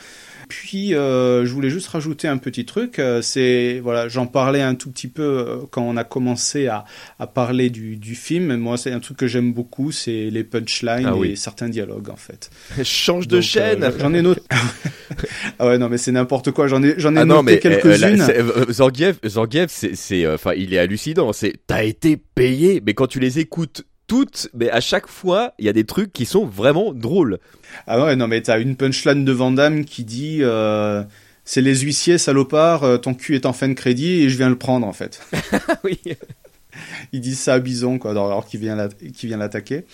[0.49, 4.75] Puis euh, je voulais juste rajouter un petit truc, euh, c'est voilà, j'en parlais un
[4.75, 6.85] tout petit peu euh, quand on a commencé à,
[7.19, 8.57] à parler du, du film.
[8.57, 12.17] Moi, c'est un truc que j'aime beaucoup, c'est les punchlines Ah et certains dialogues en
[12.17, 12.51] fait.
[12.83, 13.85] Change de Donc, chaîne.
[13.85, 14.41] euh, j'en ai noté.
[15.59, 16.67] ah ouais, non mais c'est n'importe quoi.
[16.69, 18.73] J'en ai j'en ai Ah noté euh, quelques-unes.
[18.73, 21.33] Zangief, Zangief, c'est, enfin, il est hallucinant.
[21.33, 25.67] C'est, t'as été payé, mais quand tu les écoutes toutes, mais à chaque fois, il
[25.67, 27.39] y a des trucs qui sont vraiment drôles.
[27.87, 31.05] Ah ouais, non, mais t'as une punchline de Van Damme qui dit euh,
[31.45, 34.49] C'est les huissiers, salopard, euh, ton cul est en fin de crédit et je viens
[34.49, 35.21] le prendre en fait.
[35.85, 36.01] oui.
[37.13, 38.77] Ils disent ça à Bison, quoi, alors qu'il vient,
[39.37, 39.85] l'attaquer.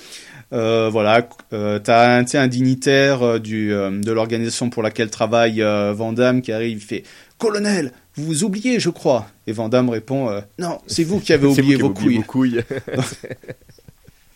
[0.52, 6.52] Euh, voilà, euh, t'as un, dignitaire du, de l'organisation pour laquelle travaille Van Damme qui
[6.52, 7.04] arrive, il fait
[7.38, 9.26] Colonel, vous vous oubliez, je crois.
[9.46, 11.98] Et Van Damme répond euh, Non, c'est vous qui avez vous oublié qui vos avez
[12.00, 12.56] oublié couilles.
[12.56, 12.94] vos couilles.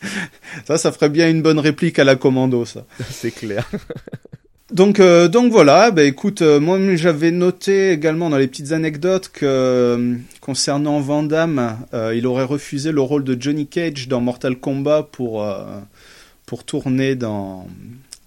[0.66, 2.84] Ça, ça ferait bien une bonne réplique à la commando, ça.
[3.10, 3.68] c'est clair.
[4.70, 9.30] Donc, euh, donc voilà, bah écoute, euh, moi j'avais noté également dans les petites anecdotes
[9.32, 11.78] que euh, concernant Van Damme,
[12.14, 15.42] il aurait refusé le rôle de Johnny Cage dans Mortal Kombat pour,
[16.44, 17.66] pour tourner dans,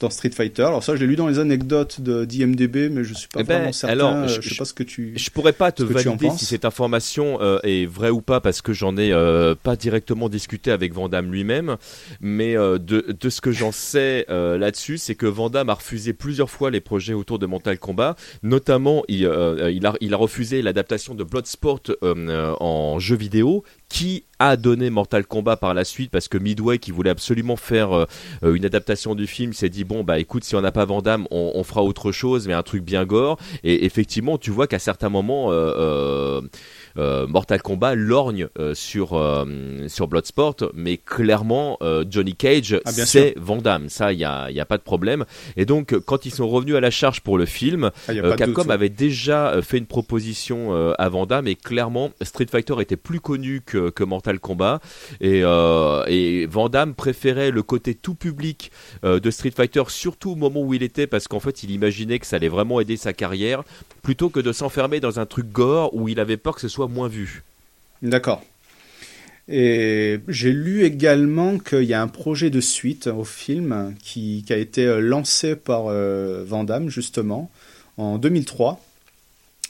[0.02, 0.64] dans Street Fighter.
[0.64, 3.44] Alors ça, je l'ai lu dans les anecdotes de d'IMDB, mais je suis pas Eh
[3.44, 3.94] ben, vraiment certain.
[3.94, 5.14] alors, euh, je- je, sais pas ce que tu...
[5.16, 8.74] Je pourrais pas te valider si cette information euh, est vraie ou pas parce que
[8.74, 11.78] j'en ai euh, pas directement discuté avec Vandamme lui-même,
[12.20, 16.50] mais euh, de, de ce que j'en sais là-dessus, c'est que Vandamme a refusé plusieurs
[16.50, 21.16] fois les projets autour de Mental Combat, notamment il, il, a, il a refusé l'adaptation
[21.16, 26.12] de Bloodsport en jeu vidéo qui a donné Mortal Kombat par la suite?
[26.12, 28.06] Parce que Midway qui voulait absolument faire euh,
[28.44, 31.28] euh, une adaptation du film s'est dit bon bah écoute si on n'a pas Vandamme
[31.30, 33.38] on, on fera autre chose mais un truc bien gore.
[33.64, 36.42] Et effectivement tu vois qu'à certains moments euh,
[36.98, 39.46] Mortal Kombat lorgne euh, sur euh,
[39.88, 44.60] sur Bloodsport mais clairement euh, Johnny Cage Ah, c'est Vandamme ça il y a y
[44.60, 45.26] a pas de problème.
[45.58, 48.70] Et donc quand ils sont revenus à la charge pour le film Ah, euh, Capcom
[48.70, 53.20] avait déjà euh, fait une proposition euh, à Vanda, mais clairement Street Fighter était plus
[53.20, 54.80] connu que, que Mortal Kombat.
[55.20, 58.72] Et, euh, et Van Damme préférait le côté tout public
[59.04, 62.20] euh, de Street Fighter, surtout au moment où il était, parce qu'en fait il imaginait
[62.20, 63.64] que ça allait vraiment aider sa carrière,
[64.02, 66.81] plutôt que de s'enfermer dans un truc gore où il avait peur que ce soit
[66.88, 67.44] moins vu.
[68.02, 68.44] D'accord.
[69.48, 74.54] Et j'ai lu également qu'il y a un projet de suite au film qui, qui
[74.54, 77.52] a été euh, lancé par euh, Van Damme, justement,
[77.98, 78.82] en 2003,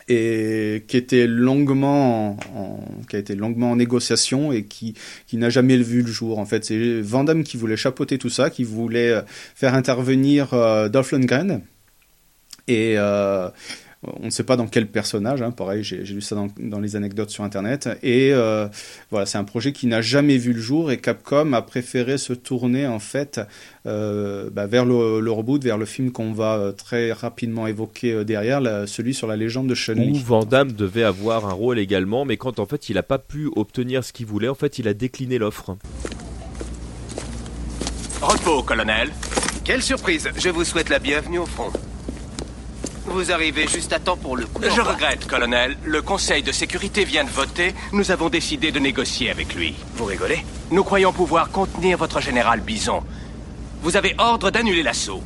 [0.07, 4.93] et qui était longuement en, qui a été longuement en négociation et qui,
[5.27, 6.39] qui n'a jamais vu le jour.
[6.39, 9.21] En fait, c'est Van Damme qui voulait chapeauter tout ça, qui voulait euh,
[9.55, 11.61] faire intervenir euh, Dolph Lundgren.
[12.67, 13.49] Et euh,
[14.03, 16.79] on ne sait pas dans quel personnage, hein, pareil, j'ai j'ai lu ça dans, dans
[16.79, 17.87] les anecdotes sur Internet.
[18.01, 18.67] Et euh,
[19.11, 22.33] voilà, c'est un projet qui n'a jamais vu le jour et Capcom a préféré se
[22.33, 23.39] tourner en fait
[23.85, 28.11] euh, bah, vers le, le reboot, vers le film qu'on va euh, très rapidement évoquer
[28.13, 30.23] euh, derrière, la- celui sur la légende de Où Chun-Li.
[30.25, 33.49] Van Damme devait avoir un rôle également, mais quand en fait il n'a pas pu
[33.55, 35.77] obtenir ce qu'il voulait, en fait il a décliné l'offre.
[38.21, 39.09] Repos, colonel.
[39.63, 41.71] Quelle surprise Je vous souhaite la bienvenue au front.
[43.11, 45.77] Vous arrivez juste à temps pour le coup Je regrette, colonel.
[45.83, 47.75] Le Conseil de sécurité vient de voter.
[47.91, 49.75] Nous avons décidé de négocier avec lui.
[49.95, 50.45] Vous rigolez?
[50.71, 53.03] Nous croyons pouvoir contenir votre général Bison.
[53.81, 55.21] Vous avez ordre d'annuler l'assaut.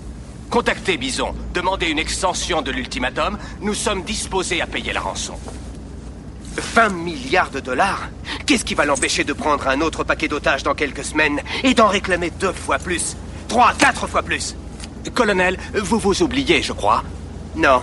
[0.50, 3.38] Contactez Bison, demandez une extension de l'ultimatum.
[3.62, 5.36] Nous sommes disposés à payer la rançon.
[6.58, 8.10] 20 milliards de dollars?
[8.48, 11.88] Qu'est-ce qui va l'empêcher de prendre un autre paquet d'otages dans quelques semaines et d'en
[11.88, 13.16] réclamer deux fois plus?
[13.48, 14.56] Trois, quatre fois plus?
[15.14, 17.04] Colonel, vous vous oubliez, je crois.
[17.58, 17.82] Non.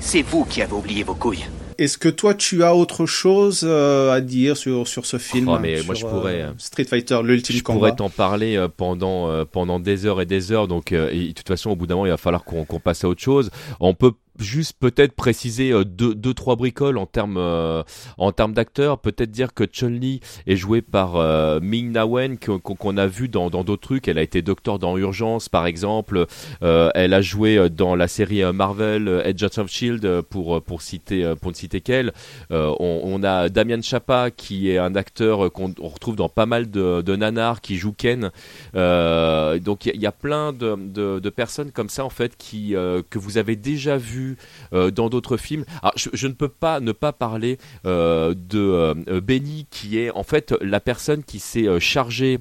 [0.00, 1.44] C'est vous qui avez oublié vos couilles.
[1.76, 5.58] Est-ce que toi, tu as autre chose euh, à dire sur, sur ce film Oh,
[5.58, 9.30] mais sur, moi, je pourrais, euh, Street Fighter, l'ultime Je pourrais t'en parler euh, pendant,
[9.30, 10.68] euh, pendant des heures et des heures.
[10.68, 12.80] Donc, euh, et de toute façon, au bout d'un moment, il va falloir qu'on qu'on
[12.80, 13.50] passe à autre chose.
[13.80, 17.82] On peut juste peut-être préciser euh, deux, deux trois bricoles en termes euh,
[18.18, 18.98] en termes d'acteurs.
[18.98, 23.28] Peut-être dire que Chun Li est joué par euh, Ming Na Wen qu'on a vu
[23.28, 24.08] dans dans d'autres trucs.
[24.08, 26.26] Elle a été docteur dans Urgence, par exemple.
[26.62, 30.82] Euh, elle a joué euh, dans la série euh, Marvel Agents of Shield pour pour
[30.82, 32.12] citer pour ne citer qu'elle.
[32.50, 36.70] On, on a Damien Chapa qui est un acteur qu'on on retrouve dans pas mal
[36.70, 38.30] de, de nanars qui joue Ken.
[38.74, 42.70] Donc il y, y a plein de, de, de personnes comme ça en fait qui
[42.72, 44.29] que vous avez déjà vu
[44.72, 45.64] euh, dans d'autres films.
[45.82, 50.22] Alors je, ne peux pas ne pas parler euh, de euh, Benny qui est en
[50.22, 52.38] fait la personne qui s'est chargée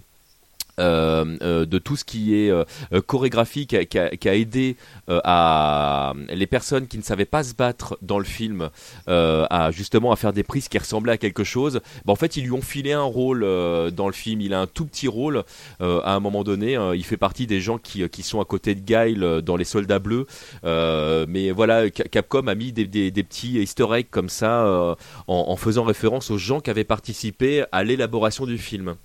[0.79, 2.63] de tout ce qui est euh,
[2.93, 4.75] euh, chorégraphie qui a, aidé
[5.09, 8.69] euh, à les personnes qui ne savaient pas se battre dans le film
[9.07, 11.81] euh, à justement à faire des prises qui ressemblaient à quelque chose.
[12.05, 14.41] Bah, en fait, ils lui ont filé un rôle euh, dans le film.
[14.41, 15.43] Il a un tout petit rôle
[15.81, 16.77] euh, à un moment donné.
[16.77, 19.65] euh, il fait partie des gens qui, sont à côté de Guile euh, dans les
[19.65, 20.25] Soldats Bleus.
[20.63, 24.95] Euh, mais voilà, Ca- Capcom a mis des, petits Easter comme ça euh,
[25.27, 28.95] en faisant référence aux gens qui avaient participé à l'élaboration du film.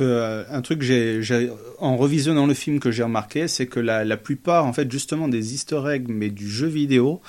[0.00, 3.78] Euh, un truc que j'ai, j'ai- en revisionnant le film que j'ai remarqué, c'est que
[3.80, 7.20] la, la plupart, en fait, justement, des Easter eggs, mais du jeu vidéo,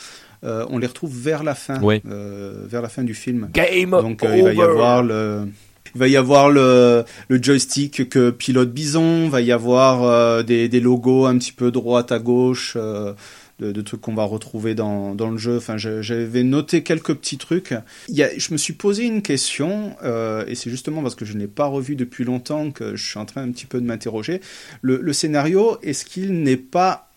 [0.44, 2.02] euh, on les retrouve vers la fin, Ouais.
[2.10, 3.50] euh, vers la fin du film.
[3.54, 5.48] Game Donc euh, il va y avoir le
[5.94, 10.68] il va y avoir le, le joystick que pilote Bison, va y avoir euh, des,
[10.68, 13.14] des logos un petit peu droite à gauche, euh,
[13.60, 15.58] de, de trucs qu'on va retrouver dans, dans le jeu.
[15.58, 17.74] Enfin, j'avais noté quelques petits trucs.
[18.10, 21.26] Il y a, je me suis posé une question, euh, et c'est justement parce que
[21.26, 23.86] je n'ai pas revu depuis longtemps que je suis en train un petit peu de
[23.86, 24.42] m'interroger.
[24.82, 27.10] Le, le scénario, est-ce qu'il n'est pas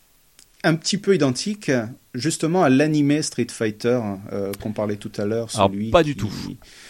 [0.65, 1.71] un petit peu identique
[2.15, 4.01] justement à l'animé Street Fighter
[4.33, 5.49] euh, qu'on parlait tout à l'heure.
[5.55, 6.33] Alors, celui pas du qui- tout.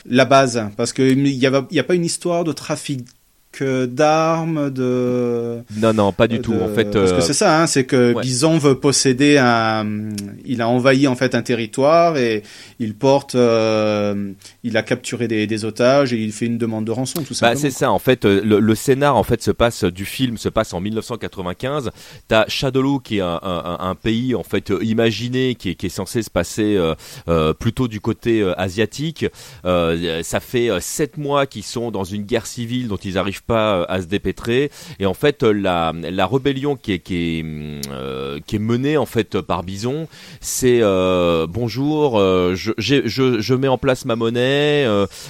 [0.06, 3.04] La base, parce qu'il n'y a, y a pas une histoire de trafic
[3.86, 5.58] d'armes, de...
[5.76, 6.54] Non, non, pas du de- tout.
[6.54, 8.22] En fait, parce euh, que c'est ça, hein, c'est que ouais.
[8.22, 9.86] Bison veut posséder un,
[10.44, 12.42] il a envahi en fait un territoire et
[12.78, 14.32] il porte, euh,
[14.64, 17.54] il a capturé des, des otages et il fait une demande de rançon, tout Bah,
[17.54, 17.60] simplement.
[17.60, 20.48] c'est ça en fait euh, le, le scénar en fait se passe du film se
[20.48, 21.90] passe en 1995
[22.28, 25.86] t'as Shadowloo qui est un, un, un pays en fait euh, imaginé qui est, qui
[25.86, 26.94] est censé se passer euh,
[27.28, 29.26] euh, plutôt du côté euh, asiatique
[29.64, 33.42] Euh, ça fait euh, sept mois qu'ils sont dans une guerre civile dont ils n'arrivent
[33.48, 34.70] pas euh, à se dépêtrer
[35.00, 37.44] et en fait euh, la, la rébellion qui est, qui est,
[37.90, 40.06] euh, menée en fait par Bison
[40.40, 40.80] c'est
[41.48, 44.86] bonjour je, je, je mets en place ma monnaie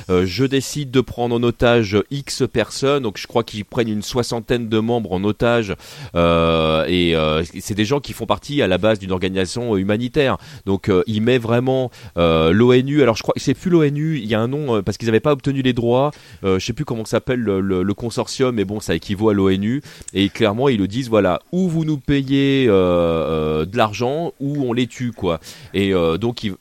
[0.08, 4.68] je décide de prendre en otage X personnes, donc je crois qu'ils prennent une soixantaine
[4.68, 5.74] de membres en otage,
[6.14, 7.14] et
[7.60, 10.38] c'est des gens qui font partie à la base d'une organisation humanitaire.
[10.66, 13.02] Donc il met vraiment l'ONU.
[13.02, 15.20] Alors je crois que c'est plus l'ONU, il y a un nom parce qu'ils n'avaient
[15.20, 16.10] pas obtenu les droits.
[16.42, 19.82] Je sais plus comment s'appelle le, le- le consortium, mais bon, ça équivaut à l'ONU.
[20.14, 24.64] Et clairement, ils le disent voilà, ou vous nous payez euh, euh, de l'argent, ou
[24.64, 25.40] on les tue, quoi.
[25.74, 26.54] Et euh, donc ils,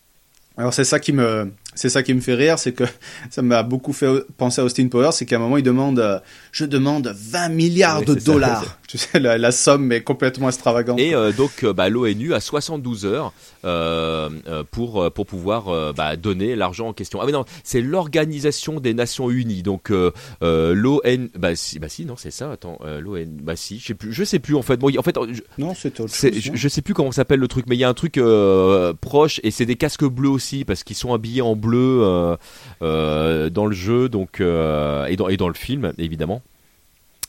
[0.58, 2.84] Alors c'est ça qui me, c'est ça qui me fait rire, c'est que
[3.30, 6.20] ça m'a beaucoup fait penser à Austin Powers, c'est qu'à un moment il demande, euh,
[6.52, 8.64] je demande 20 milliards Oui, de ça.
[8.92, 11.00] tu sais, la, la somme est complètement extravagante.
[11.00, 13.34] Et euh, donc euh, bah, l'ONU a 72 heures
[13.66, 14.30] euh,
[14.72, 17.20] pour pour pouvoir euh, bah, donner l'argent en question.
[17.22, 19.64] Ah mais non, c'est l'organisation des Nations Unies.
[19.64, 20.12] Donc euh,
[20.42, 22.52] euh, l'ON bah si bah si non c'est ça.
[22.52, 24.78] Attends euh, l'ON bah si je sais plus je sais plus en fait.
[24.78, 26.42] Bon en fait je, non, c'était autre c'est- chose.
[26.44, 28.94] je, je sais plus comment s'appelle le truc, mais il y a un truc euh,
[29.00, 32.36] proche et c'est des casques bleus aussi parce qu'ils sont habillés en bleu euh,
[32.82, 36.42] euh, dans le jeu, donc euh, et dans et dans le film évidemment.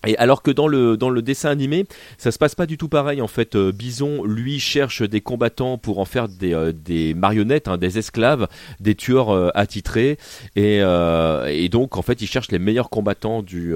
[0.07, 1.85] Et alors que dans le dans le dessin animé,
[2.19, 3.57] ça se passe pas du tout pareil en fait.
[3.57, 7.99] Euh, Bison lui cherche des combattants pour en faire des euh, des marionnettes, hein, des
[7.99, 8.47] esclaves,
[8.79, 10.17] des tueurs euh, attitrés
[10.55, 13.75] et et donc en fait il cherche les meilleurs combattants du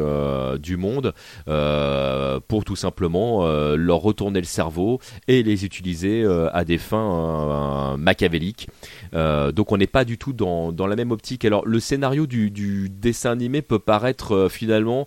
[0.61, 1.13] du monde
[1.47, 8.69] pour tout simplement leur retourner le cerveau et les utiliser à des fins machiavéliques.
[9.13, 11.45] Donc on n'est pas du tout dans dans la même optique.
[11.45, 15.07] Alors le scénario du du dessin animé peut paraître finalement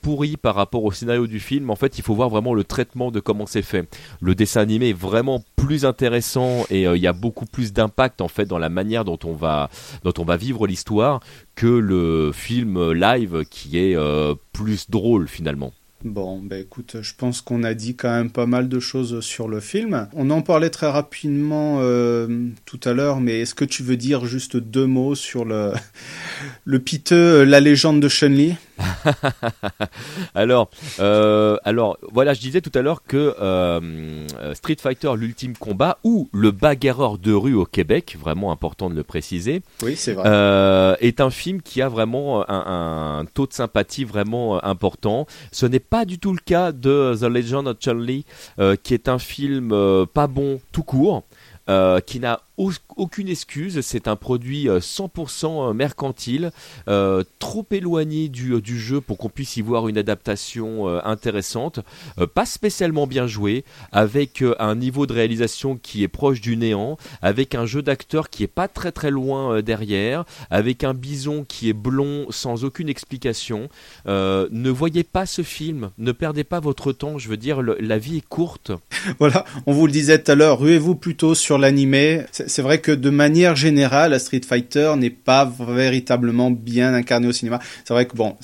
[0.00, 1.70] pourri par rapport au scénario du film.
[1.70, 3.88] En fait, il faut voir vraiment le traitement de comment c'est fait.
[4.20, 8.20] Le dessin animé est vraiment plus intéressant et euh, il y a beaucoup plus d'impact
[8.20, 9.70] en fait dans la manière dont on va
[10.04, 11.20] dont on va vivre l'histoire
[11.54, 15.72] que le film live qui est euh, plus drôle finalement.
[16.04, 19.46] Bon, ben écoute, je pense qu'on a dit quand même pas mal de choses sur
[19.46, 20.08] le film.
[20.14, 24.24] On en parlait très rapidement euh, tout à l'heure, mais est-ce que tu veux dire
[24.26, 25.72] juste deux mots sur le,
[26.64, 28.56] le piteux La légende de Chun-Li?
[30.34, 35.98] Alors, euh, alors, voilà, je disais tout à l'heure que euh, Street Fighter, l'ultime combat,
[36.02, 40.24] ou le bagarreur de rue au Québec, vraiment important de le préciser, Oui, c'est vrai.
[40.26, 45.26] euh, est un film qui a vraiment un, un taux de sympathie vraiment important.
[45.52, 48.24] Ce n'est pas du tout le cas de The Legend of Chun-Li,
[48.58, 51.24] euh, qui est un film euh, pas bon tout court.
[51.68, 56.52] euh, qui n'a aucune excuse, c'est un produit euh, 100% mercantile,
[56.88, 61.80] euh, trop éloigné du, jeu pour qu'on puisse y voir une adaptation euh, intéressante,
[62.18, 66.56] euh, pas spécialement bien joué, avec euh, un niveau de réalisation qui est proche du
[66.56, 70.94] néant, avec un jeu d'acteur qui est pas très très loin euh, derrière, avec un
[70.94, 73.68] bison qui est blond sans aucune explication.
[74.06, 77.98] Euh, ne voyez pas ce film, ne perdez pas votre temps, je veux dire, la
[77.98, 78.72] vie est courte.
[79.18, 82.22] Voilà, on vous le disait tout à l'heure, ruez-vous plutôt sur l'animé.
[82.46, 87.60] C'est vrai que de manière générale, Street Fighter n'est pas véritablement bien incarné au cinéma.
[87.84, 88.36] C'est vrai que bon,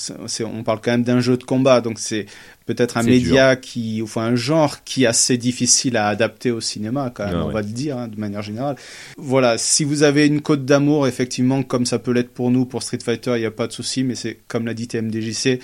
[0.45, 2.27] on parle quand même d'un jeu de combat, donc c'est
[2.67, 7.11] peut-être un média qui, enfin un genre qui est assez difficile à adapter au cinéma
[7.15, 7.55] quand même, Ah on ouais.
[7.55, 8.77] va le dire hein, de manière générale.
[9.17, 12.83] Voilà, si vous avez une cote d'amour, effectivement, comme ça peut l'être pour nous, pour
[12.83, 15.61] Street Fighter, il n'y a pas de souci, mais c'est comme l'a dit TMDJC,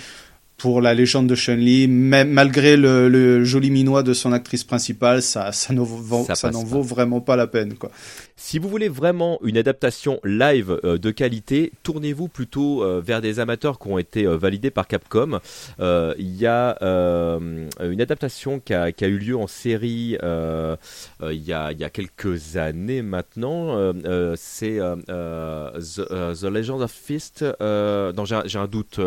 [0.57, 5.53] pour la légende de Chun-Li, malgré le, le joli minois de son actrice principale, ça,
[5.53, 7.91] ça n'en vaut, Ça ça vraiment pas la peine, quoi.
[8.37, 13.39] Si vous voulez vraiment une adaptation live euh, de qualité, tournez-vous plutôt euh, vers des
[13.39, 15.39] amateurs qui ont été euh, validés par Capcom.
[15.78, 22.57] Il y a une adaptation qui a, eu lieu en série il, y a, quelques
[22.57, 23.93] années maintenant.
[24.37, 27.45] C'est The, The Legend of Fist.
[27.61, 29.01] Non, j'ai un- doute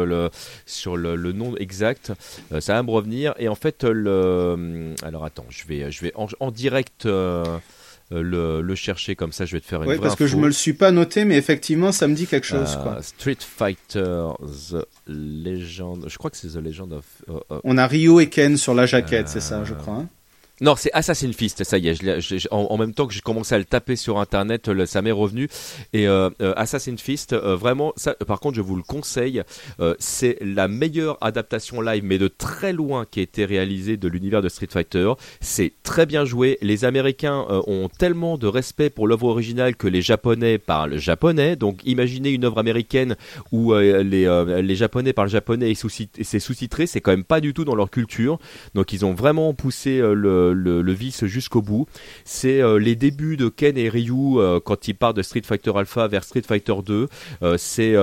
[0.65, 2.13] sur le, nom exact.
[2.59, 3.33] Ça va me revenir.
[3.37, 3.83] Et en fait.
[3.83, 7.07] Alors attends, je vais, en direct.
[8.13, 10.35] Euh, le, le chercher comme ça, je vais te faire une Oui, parce que je
[10.37, 13.01] me le suis pas noté, mais effectivement, ça me dit quelque chose, Euh, quoi.
[13.01, 14.27] Street Fighter
[14.71, 16.05] The Legend.
[16.07, 17.05] Je crois que c'est The Legend of.
[17.29, 19.95] euh, On a Ryo et Ken sur la jaquette, c'est ça, je crois.
[19.95, 20.09] hein.
[20.59, 22.47] Non, c'est Assassin's Fist, ça y est.
[22.51, 25.49] en, même temps que j'ai commencé à le taper sur internet, le- ça m'est revenu.
[25.93, 29.43] Et euh, euh, Assassin's Fist, euh, vraiment, ça, par contre, je vous le conseille.
[29.99, 34.41] c'est la meilleure adaptation live, mais de très loin, qui a été réalisée de l'univers
[34.41, 35.13] de Street Fighter.
[35.41, 36.57] C'est très bien joué.
[36.61, 41.55] Les Américains ont tellement de respect pour l'œuvre originale que les Japonais parlent japonais.
[41.55, 43.15] Donc, imaginez une œuvre américaine
[43.51, 45.75] où les, les Japonais parlent japonais et
[46.23, 46.87] c'est sous-titré.
[46.87, 48.39] C'est quand même pas du tout dans leur culture.
[48.73, 51.85] Donc, ils ont vraiment poussé euh, le, vice jusqu'au bout.
[52.25, 55.71] C'est euh, les débuts de Ken et Ryu euh, quand ils partent de Street Fighter
[55.75, 57.07] Alpha vers Street Fighter 2.
[57.43, 57.95] Euh, c'est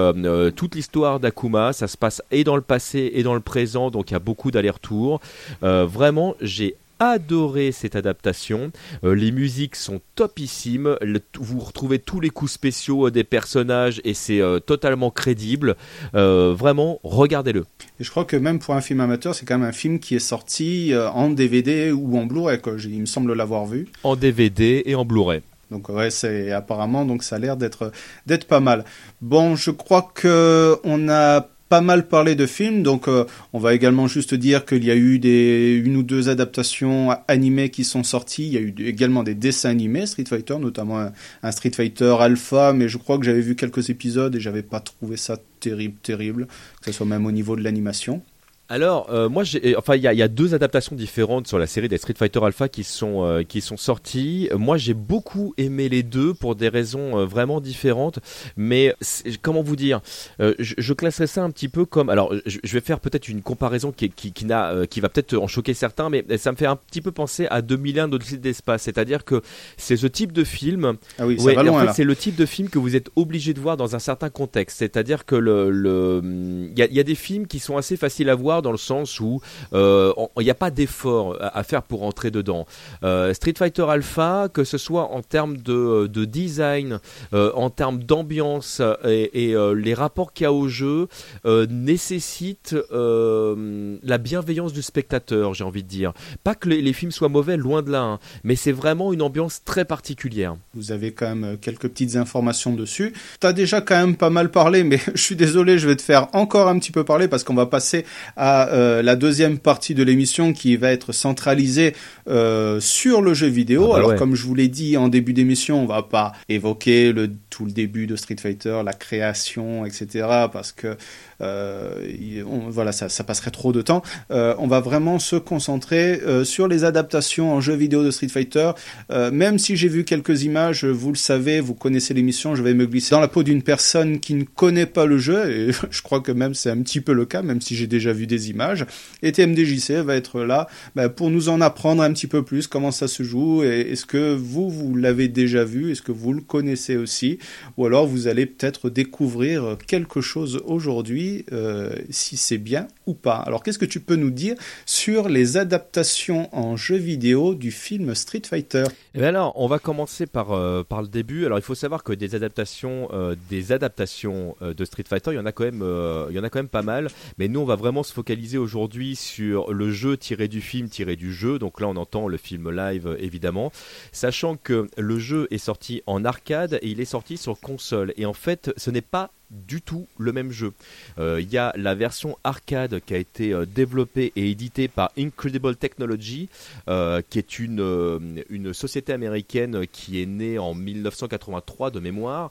[0.57, 1.73] toute l'histoire d'Akuma.
[1.73, 3.91] Ça se passe et dans le passé et dans le présent.
[3.91, 5.21] Donc, il y a beaucoup d'allers-retours.
[5.63, 8.71] Vraiment, j'ai adoré cette adaptation.
[9.05, 10.97] Euh, les musiques sont topissimes.
[11.01, 15.77] Le- vous retrouvez tous les coups spéciaux euh, des personnages et c'est euh, totalement crédible.
[16.13, 17.65] Vraiment, regardez-le.
[18.01, 20.15] Et je crois que même pour un film amateur, c'est quand même un film qui
[20.15, 23.87] est sorti en DVD ou en Blu-ray, Il me semble l'avoir vu.
[24.03, 25.41] En DVD et en Blu-ray.
[25.71, 27.91] Donc ouais, c'est apparemment donc ça a l'air d'être
[28.27, 28.85] d'être pas mal.
[29.21, 33.75] Bon, je crois que on a pas mal parlé de films, donc euh, on va
[33.75, 38.03] également juste dire qu'il y a eu des une ou deux adaptations animées qui sont
[38.03, 38.47] sorties.
[38.47, 41.13] Il y a eu également des dessins animés Street Fighter, notamment un,
[41.43, 44.81] un Street Fighter Alpha, mais je crois que j'avais vu quelques épisodes et j'avais pas
[44.81, 46.47] trouvé ça terrible, terrible,
[46.81, 48.23] que ce soit même au niveau de l'animation.
[48.71, 51.89] Alors, euh, moi, j'ai, enfin, il y y a deux adaptations différentes sur la série
[51.89, 54.49] des Street Fighter Alpha qui sont euh, qui sont sorties.
[54.57, 58.21] Moi, j'ai beaucoup aimé les deux pour des raisons euh, vraiment différentes.
[58.57, 58.95] Mais
[59.43, 60.01] comment vous dire
[60.41, 62.09] Euh, je, je classerais ça un petit peu comme.
[62.09, 65.11] Alors, je, je vais faire peut-être une comparaison qui, qui, qui n'a, euh, qui va
[65.11, 68.39] peut-être en choquer certains, mais ça me fait un petit peu penser à 2001 d'Odyssée
[68.39, 68.83] de l'espace.
[68.85, 69.43] C'est-à-dire que
[69.77, 72.17] c'est ce type de film Ah oui, ça Ouais, va loin en fait, c'est le
[72.17, 74.79] type de film que vous êtes obligé de voir dans un certain contexte.
[74.79, 77.99] C'est-à-dire que le, le, il y a, il y a des films qui sont assez
[77.99, 79.41] faciles à voir dans le sens où
[79.73, 82.67] euh, il n'y a pas d'effort à, faire pour entrer dedans.
[83.03, 86.99] Euh, Street Fighter Alpha, que ce soit en termes de, de design,
[87.33, 91.09] euh, en termes d'ambiance et, les rapports qu'il y a au jeu,
[91.45, 96.13] nécessitent euh, la bienveillance du spectateur, j'ai envie de dire.
[96.43, 99.63] Pas que les, films soient mauvais, loin de là, hein, mais c'est vraiment une ambiance
[99.65, 100.57] très particulière.
[100.75, 103.13] Vous avez quand même quelques petites informations dessus.
[103.41, 106.29] T'as déjà quand même pas mal parlé, mais je suis désolé, je vais te faire
[106.33, 108.05] encore un petit peu parler parce qu'on va passer
[108.37, 111.95] à euh, la deuxième partie de l'émission qui va être centralisée
[112.29, 113.85] euh, sur le jeu vidéo.
[113.85, 114.17] Ah bah Alors ouais.
[114.17, 117.73] comme je vous l'ai dit en début d'émission, on va pas évoquer le tout le
[117.73, 120.27] début de Street Fighter, la création, etc.
[120.53, 120.97] Parce que
[121.39, 124.03] voilà, ça, ça, passerait trop de temps.
[124.31, 128.73] on va vraiment se concentrer sur les adaptations en jeux vidéo de Street Fighter.
[129.11, 132.87] même si j'ai vu quelques images, vous le savez, vous connaissez l'émission, je vais me
[132.87, 136.21] glisser dans la peau d'une personne qui ne connaît pas le jeu, et je crois
[136.21, 138.87] que même c'est un petit peu le cas, même si j'ai déjà vu des images.
[139.23, 142.91] Et TMDJC va être là bah, pour nous en apprendre un petit peu plus comment
[142.91, 146.41] ça se joue, et est-ce que vous, vous l'avez déjà vu, est-ce que vous le
[146.41, 147.39] connaissez aussi,
[147.77, 153.37] ou alors vous allez peut-être découvrir quelque chose aujourd'hui, euh, si c'est bien ou pas.
[153.37, 158.15] Alors qu'est-ce que tu peux nous dire sur les adaptations en jeu vidéo du film
[158.15, 158.85] Street Fighter?
[159.15, 161.47] Eh bien alors, on va commencer par, euh, par le début.
[161.47, 165.39] Alors il faut savoir que des adaptations, euh, des adaptations de Street Fighter, il y
[165.39, 165.85] en a quand même,
[166.31, 167.09] il y en a quand même pas mal.
[167.39, 171.17] Mais nous, on va vraiment se focaliser aujourd'hui sur le jeu tiré du film, tiré
[171.17, 171.59] du jeu.
[171.59, 173.73] Donc là, on entend le film live évidemment,
[174.13, 178.13] sachant que le jeu est sorti en arcade et il est sorti sur console.
[178.17, 180.73] Et en fait, ce n'est pas du tout le même jeu.
[181.19, 185.13] Euh, il y a la version arcade qui a été euh, développée et éditée par
[185.19, 186.49] Incredible Technology,
[186.89, 192.51] euh, qui est une, une société américaine qui est née en 1983 de mémoire,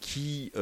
[0.00, 0.52] qui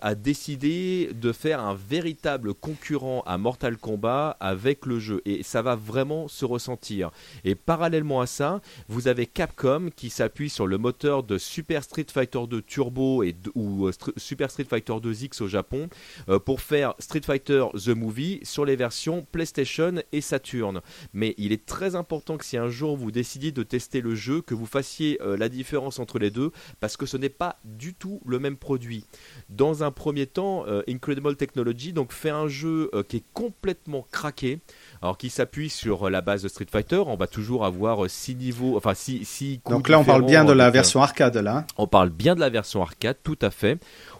[0.00, 5.22] a décidé de faire un véritable concurrent à Mortal Kombat avec le jeu.
[5.24, 7.10] Et ça va vraiment se ressentir.
[7.44, 12.06] Et parallèlement à ça, vous avez Capcom qui s'appuie sur le moteur de Super Street
[12.12, 15.88] Fighter 2 Turbo et, ou Super Street Fighter 2X au Japon
[16.28, 20.80] euh, pour faire Street Fighter The Movie sur les versions PlayStation et Saturn.
[21.12, 24.40] Mais il est très important que si un jour vous décidiez de tester le jeu,
[24.40, 27.94] que vous fassiez euh, la différence entre les deux parce que ce n'est pas du
[27.94, 29.04] tout le même produit.
[29.48, 34.60] Dans un premier temps, euh, Incredible Technology donc fait un jeu qui est complètement craqué.
[35.02, 38.76] Alors qui s'appuie sur la base de Street Fighter, on va toujours avoir 6 niveaux,
[38.76, 41.66] enfin 6 Donc là on parle bien de la version arcade là.
[41.76, 43.78] On parle bien de la version arcade, tout à fait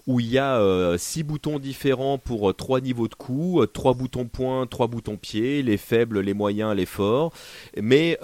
[0.08, 3.66] où il y a euh, six boutons différents pour euh, trois niveaux de coups, euh,
[3.66, 7.30] trois boutons points, trois boutons pieds, les faibles, les moyens, les forts.
[7.80, 8.18] Mais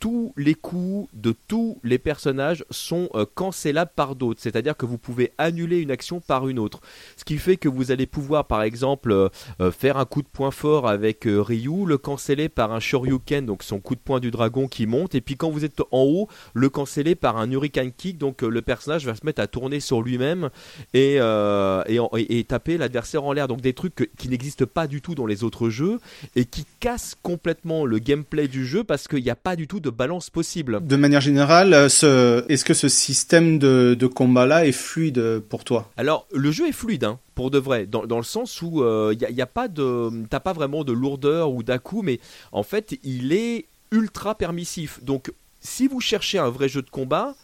[0.00, 4.98] tous les coups de tous les personnages sont euh, cancellables par d'autres, c'est-à-dire que vous
[4.98, 6.80] pouvez annuler une action par une autre.
[7.16, 9.28] Ce qui fait que vous allez pouvoir par exemple euh,
[9.60, 13.62] euh, faire un coup de poing fort avec Ryu, le canceller par un Shoryuken, donc
[13.62, 16.28] son coup de poing du dragon qui monte, et puis quand vous êtes en haut,
[16.54, 20.02] le canceller par un Hurricane Kick, donc le personnage va se mettre à tourner sur
[20.02, 20.50] lui-même
[20.94, 23.48] et, et, taper l'adversaire en l'air.
[23.48, 25.98] Donc des trucs qui n'existent pas du tout dans les autres jeux
[26.36, 29.80] et qui cassent complètement le gameplay du jeu parce qu'il n'y a pas du tout
[29.80, 30.84] de balance possible.
[30.86, 35.90] De manière générale, euh, est-ce que ce système de, combat-là est fluide pour toi?
[35.96, 39.14] Alors, le jeu est fluide, hein, pour de vrai, dans, le sens où il euh,
[39.14, 42.20] n'y a, pas de, t'as pas vraiment de lourdeur ou dà mais
[42.52, 45.02] en fait, il est ultra permissif.
[45.02, 47.34] Donc, si vous cherchez un vrai jeu de combat,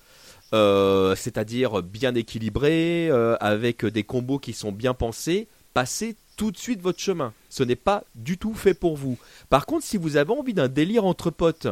[0.53, 6.81] euh, c'est-à-dire bien équilibré, avec des combos qui sont bien pensés, passez tout de suite
[6.81, 7.33] votre chemin.
[7.51, 9.19] Ce n'est pas du tout fait pour vous.
[9.49, 11.69] Par contre, si vous avez envie d'un délire entre potes,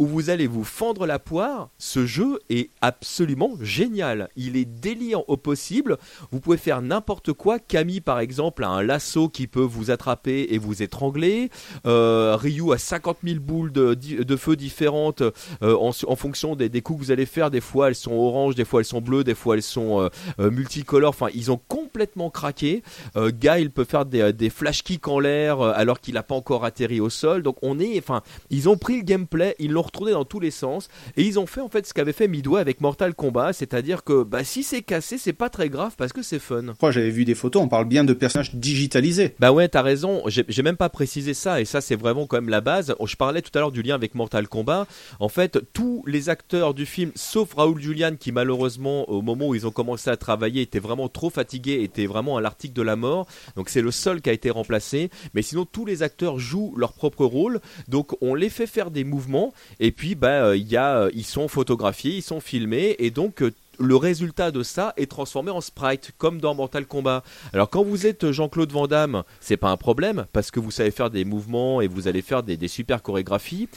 [0.00, 4.30] où vous allez vous fendre la poire, ce jeu est absolument génial.
[4.34, 5.98] Il est délire au possible.
[6.32, 7.58] Vous pouvez faire n'importe quoi.
[7.58, 11.50] Camille, par exemple, a un lasso qui peut vous attraper et vous étrangler.
[11.86, 17.04] Euh, Ryu a 50 000 boules de, feu différentes euh, en, fonction des, coups que
[17.04, 17.50] vous allez faire.
[17.50, 20.50] Des fois, elles sont oranges, des fois, elles sont bleues, des fois, elles sont euh,
[20.50, 21.10] multicolores.
[21.10, 22.82] Enfin, ils ont complètement craqué.
[23.18, 26.64] Guy, il peut faire des, des flash kicks en l'air alors qu'il n'a pas encore
[26.64, 27.42] atterri au sol.
[27.42, 30.50] Donc, on est, enfin, ils ont pris le gameplay, ils l'ont retourné dans tous les
[30.50, 34.04] sens et ils ont fait en fait ce qu'avait fait Midway avec Mortal Kombat, c'est-à-dire
[34.04, 36.62] que bah, si c'est cassé, c'est pas très grave parce que c'est fun.
[36.80, 39.34] Moi j'avais vu des photos, on parle bien de personnages digitalisés.
[39.38, 42.48] Bah ouais, t'as raison, j'ai même pas précisé ça et ça c'est vraiment quand même
[42.48, 42.94] la base.
[43.04, 44.86] Je parlais tout à l'heure du lien avec Mortal Kombat.
[45.18, 49.54] En fait, tous les acteurs du film, sauf Raoul Julian qui malheureusement au moment où
[49.54, 52.96] ils ont commencé à travailler était vraiment trop fatigué, était vraiment à l'article de la
[52.96, 53.26] mort.
[53.56, 55.10] Donc c'est le seul qui a été remplacé.
[55.34, 57.60] Mais sinon tous les acteurs jouent leur propre rôle.
[57.88, 61.24] Donc on les fait faire des mouvements et puis bah, euh, y a, euh, ils
[61.24, 65.62] sont photographiés, ils sont filmés, et donc euh, le résultat de ça est transformé en
[65.62, 67.24] sprite, comme dans Mortal Kombat.
[67.54, 70.90] Alors quand vous êtes Jean-Claude Van Damme, c'est pas un problème, parce que vous savez
[70.90, 73.70] faire des mouvements et vous allez faire des, super chorégraphies.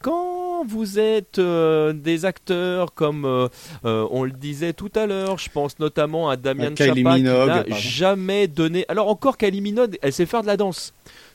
[0.00, 3.48] quand vous êtes des acteurs comme
[3.84, 8.48] on le disait tout à l'heure, je pense notamment à Damien Chapa qui n'a jamais
[8.48, 8.84] donné.
[8.88, 10.92] Alors encore Kylie Minogue, elle sait faire de la danse.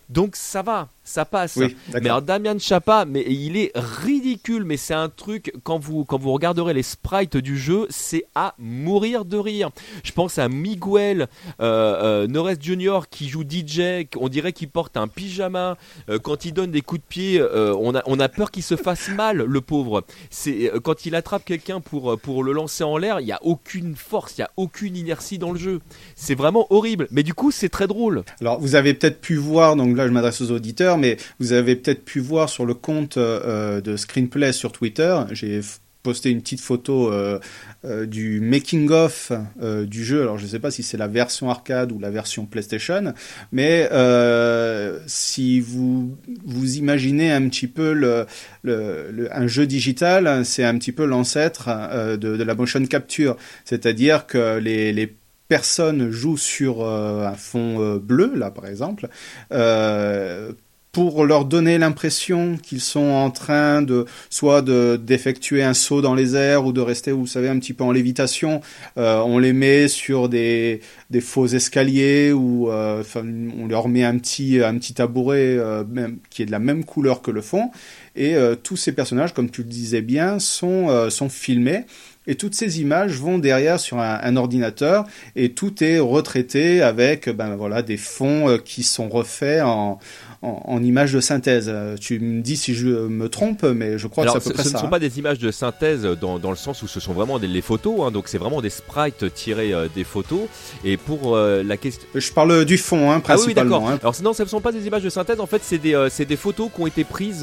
[0.09, 1.55] Donc ça va, ça passe.
[1.55, 6.03] Oui, mais alors Damien Chapa, mais il est ridicule, mais c'est un truc quand vous
[6.05, 9.69] quand vous regarderez les sprites du jeu, c'est à mourir de rire.
[10.03, 11.27] Je pense à Miguel
[11.61, 15.77] euh, euh, Norris Junior qui joue DJ, on dirait qu'il porte un pyjama
[16.09, 18.63] euh, quand il donne des coups de pied, euh, on a on a peur qu'il
[18.63, 20.03] se fasse mal, le pauvre.
[20.29, 23.39] C'est euh, quand il attrape quelqu'un pour pour le lancer en l'air, il y a
[23.43, 25.79] aucune force, il y a aucune inertie dans le jeu.
[26.15, 28.23] C'est vraiment horrible, mais du coup c'est très drôle.
[28.41, 31.75] Alors, vous avez peut-être pu voir, donc là je m'adresse aux auditeurs, mais vous avez
[31.75, 35.61] peut-être pu voir sur le compte euh, de Screenplay sur Twitter, j'ai
[36.07, 37.37] posté une petite photo euh,
[37.83, 40.21] euh, du making of euh, du jeu.
[40.21, 43.13] Alors je ne sais pas si c'est la version arcade ou la version PlayStation,
[43.51, 48.25] mais euh, si vous vous imaginez un petit peu
[48.65, 53.35] un jeu digital, c'est un petit peu l'ancêtre euh, de, la motion capture,
[53.65, 55.13] c'est-à-dire que les, les
[55.47, 59.09] personnes jouent sur euh, un fond euh, bleu, là par exemple,
[59.51, 60.51] euh,
[60.97, 66.15] pour leur donner l'impression qu'ils sont en train de soit de d'effectuer un saut dans
[66.15, 68.61] les airs ou de rester, vous savez, un petit peu en lévitation.
[68.97, 70.81] Euh, on les met sur des
[71.11, 76.17] des faux escaliers ou euh, on leur met un petit un petit tabouret euh, même,
[76.31, 77.69] qui est de la même couleur que le fond.
[78.15, 81.85] Et tous ces personnages, comme tu le disais bien, sont sont filmés.
[82.25, 87.29] Et toutes ces images vont derrière sur un, un ordinateur et tout est retraité avec
[87.29, 89.99] ben voilà des fonds qui sont refaits en,
[90.47, 91.73] en, en images de synthèse.
[91.99, 94.53] Tu me dis si je me trompe, mais je crois Alors, que c'est à ce,
[94.53, 94.75] peu près ce ça.
[94.77, 94.89] ne sont hein.
[94.89, 97.61] pas des images de synthèse dans, dans le sens où ce sont vraiment des les
[97.61, 100.41] photos, hein, donc c'est vraiment des sprites tirés euh, des photos.
[100.83, 102.03] Et pour euh, la question.
[102.13, 103.21] Je parle du fond, hein, Ah oui,
[103.53, 103.89] principalement.
[103.89, 103.97] hein.
[104.01, 105.39] Alors sinon, ce ne sont pas des images de synthèse.
[105.39, 107.41] En fait, c'est des, euh, des photos qui ont été prises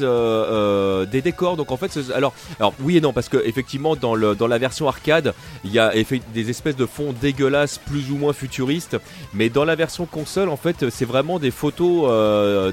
[1.11, 1.57] des décors.
[1.57, 4.57] Donc en fait, alors, alors oui et non, parce que effectivement, dans le dans la
[4.57, 5.33] version arcade,
[5.63, 5.91] il y a
[6.33, 8.97] des espèces de fonds dégueulasses, plus ou moins futuristes.
[9.33, 12.71] Mais dans la version console, en fait, c'est vraiment des photos euh,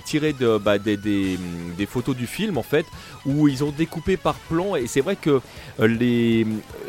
[0.63, 2.87] bah, des, des photos du film, en fait,
[3.27, 4.77] où ils ont découpé par plan.
[4.77, 5.41] Et c'est vrai que
[5.81, 6.45] euh,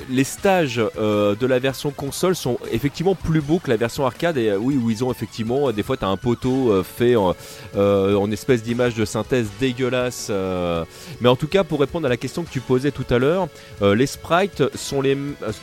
[0.09, 4.37] les stages euh, de la version console sont effectivement plus beaux que la version arcade.
[4.37, 8.31] Et euh, oui où ils ont effectivement des fois tu as un poteau fait en,
[8.31, 10.31] espèce d'image de synthèse dégueulasse
[11.21, 13.47] mais en tout cas pour répondre à la question que tu posais tout à l'heure
[13.81, 15.17] les sprites sont les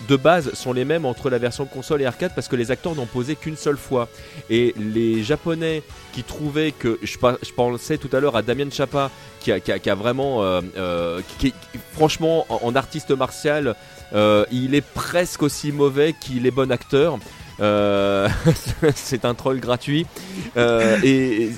[0.09, 2.95] de base sont les mêmes entre la version console et arcade parce que les acteurs
[2.95, 4.09] n'ont posé qu'une seule fois.
[4.49, 7.16] Et les japonais qui trouvaient que je,
[7.51, 10.43] je pensais tout à l'heure à Damien Chapa qui a, vraiment
[11.93, 13.75] franchement en, artiste martial
[14.13, 17.19] euh, il est presque aussi mauvais qu'il est bon acteur.
[17.61, 18.29] Euh,
[18.95, 20.07] c'est un troll gratuit.
[20.57, 21.51] Euh, et-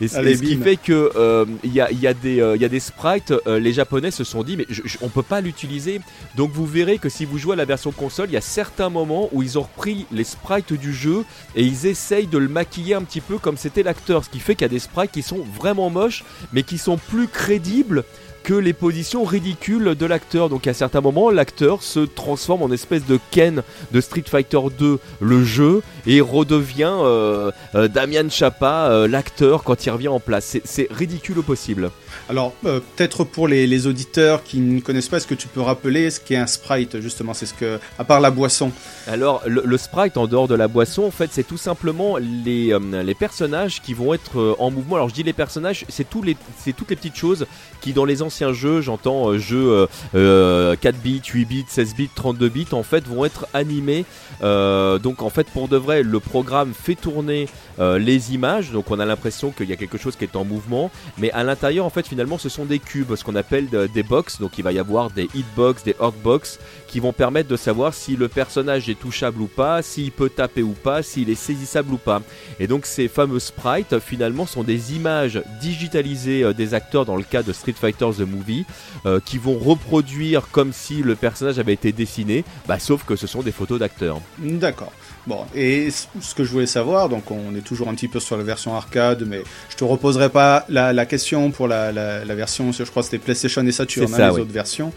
[0.00, 2.14] et ce- Allez, et ce qui fait que euh, il y, a, il y, a
[2.14, 4.82] des, euh, il y a des sprites, euh, les japonais se sont dit mais je-
[4.84, 6.00] je- on peut pas l'utiliser.
[6.36, 8.88] Donc vous verrez que si vous jouez à la version console, il y a certains
[8.90, 11.24] moments où ils ont repris les sprites du jeu
[11.54, 14.24] et ils essayent de le maquiller un petit peu comme c'était l'acteur.
[14.24, 16.98] Ce qui fait qu'il y a des sprites qui sont vraiment moches mais qui sont
[16.98, 18.04] plus crédibles
[18.46, 20.48] que les positions ridicules de l'acteur.
[20.48, 25.00] Donc à certains moments, l'acteur se transforme en espèce de Ken de Street Fighter 2,
[25.20, 30.58] le jeu, et redevient euh, euh, Damian Chapa, euh, l'acteur, quand il revient en place.
[30.64, 31.90] C'est- ridicule au possible.
[32.28, 35.60] Alors, euh, peut-être pour les, les auditeurs qui ne connaissent pas, est-ce que tu peux
[35.60, 37.34] rappeler ce qu'est un sprite, justement?
[37.34, 38.70] C'est ce que, à part la boisson.
[39.08, 42.72] Alors, le, le sprite en dehors de la boisson, en fait, c'est tout simplement les,
[43.04, 44.94] les personnages qui vont être en mouvement.
[44.96, 47.46] Alors, je dis les personnages, c'est tous les, c'est toutes les petites choses
[47.80, 51.94] qui, dans les anciens jeux, j'entends euh, jeux euh, euh, 4 bits, 8 bits, 16
[51.94, 54.04] bits, 32 bits, en fait, vont être animés.
[54.42, 58.70] Euh, donc, en fait, pour de vrai, le programme fait tourner euh, les images.
[58.72, 60.90] Donc, on a l'impression qu'il y a quelque chose qui est en mouvement.
[61.18, 64.02] Mais à l'intérieur, en fait, finalement, ce sont des cubes, ce qu'on appelle de- des
[64.02, 64.40] box.
[64.40, 66.58] Donc, il va y avoir des hitbox, des hotbox
[66.96, 70.62] qui vont permettre de savoir si le personnage est touchable ou pas, s'il peut taper
[70.62, 72.22] ou pas, s'il est saisissable ou pas.
[72.58, 77.22] Et donc ces fameux sprites finalement sont des images digitalisées euh, des acteurs dans le
[77.22, 78.64] cas de Street Fighter The Movie
[79.04, 83.26] euh, qui vont reproduire comme si le personnage avait été dessiné, bah, sauf que ce
[83.26, 84.22] sont des photos d'acteurs.
[84.38, 84.92] D'accord.
[85.26, 88.38] Bon, et ce que je voulais savoir, donc on est toujours un petit peu sur
[88.38, 92.34] la version arcade, mais je te reposerai pas la, la question pour la, la, la
[92.34, 94.40] version, je crois que c'était PlayStation et Saturn, hein, ça, les oui.
[94.40, 94.94] autres versions.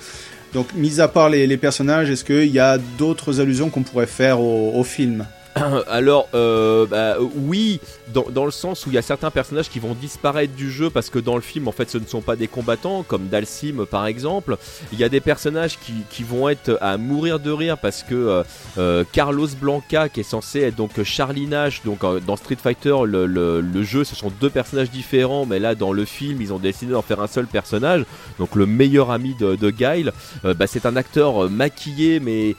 [0.53, 4.39] Donc, mis à part les, personnages, est-ce qu'il y a d'autres allusions qu'on pourrait faire
[4.39, 5.25] au film?
[5.89, 7.79] Alors, euh, bah, oui,
[8.13, 10.89] dans, dans le sens où il y a certains personnages qui vont disparaître du jeu
[10.89, 13.85] parce que dans le film, en fait, ce ne sont pas des combattants, comme Dalsim
[13.89, 14.57] par exemple.
[14.93, 18.15] Il y a des personnages qui, qui vont être à mourir de rire parce que
[18.15, 18.43] euh,
[18.77, 23.25] euh, Carlos Blanca, qui est censé être donc Charlie Nash, donc dans Street Fighter, le,
[23.25, 26.91] le- jeu, ce sont deux personnages différents, mais là, dans le film, ils ont décidé
[26.91, 28.03] d'en faire un seul personnage,
[28.37, 30.11] donc le meilleur ami de, de Guile.
[30.43, 32.55] Bah, c'est un acteur maquillé, mais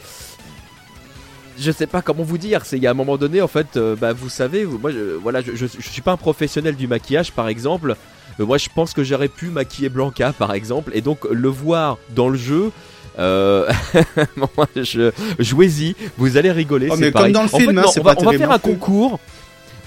[1.60, 2.64] je sais pas comment vous dire.
[2.64, 4.90] C'est il y a un moment donné, en fait, euh, bah, vous savez, vous- moi,
[4.90, 7.96] je, voilà, je, je, je suis pas un professionnel du maquillage, par exemple.
[8.38, 11.98] Euh, moi, je pense que j'aurais pu maquiller Blanca, par exemple, et donc le voir
[12.14, 12.72] dans le jeu.
[13.18, 13.70] Euh...
[15.38, 16.88] Jouez-y, vous allez rigoler.
[16.90, 17.32] Oh, c'est pareil.
[17.32, 18.58] comme dans le En film, fait, hein, non, on va, pas on va faire un
[18.58, 19.20] concours.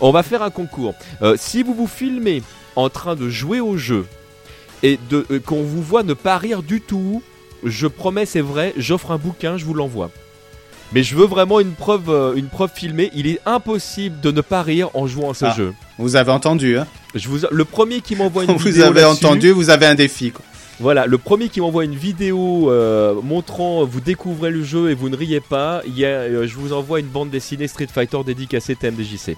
[0.01, 0.93] On va faire un concours.
[1.37, 2.43] Si vous vous filmez
[2.75, 4.05] en train de jouer au jeu
[4.81, 7.23] et de qu'on vous voit ne pas rire du tout,
[7.63, 10.09] je promets, c'est vrai, j'offre un bouquin, je vous l'envoie.
[10.93, 13.09] Mais je veux vraiment une preuve, euh, une preuve filmée.
[13.15, 15.53] Il est impossible de ne pas rire en jouant à ce Ah.
[15.57, 15.73] jeu.
[15.97, 16.85] Vous avez entendu, hein
[17.15, 19.95] Je vous, le premier qui m'envoie une Vous vidéo avez là-dessus- entendu, vous avez un
[19.95, 20.31] défi.
[20.31, 20.43] Quoi.
[20.79, 25.07] Voilà, le premier qui m'envoie une vidéo euh, montrant vous découvrez le jeu et vous
[25.09, 28.17] ne riez pas, il y a, euh, je vous envoie une bande dessinée Street Fighter
[28.25, 29.37] dédicacée TMDJC.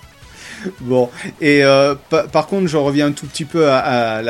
[0.81, 1.09] Bon,
[1.41, 4.21] et euh, pa- par contre, je reviens un tout petit peu à,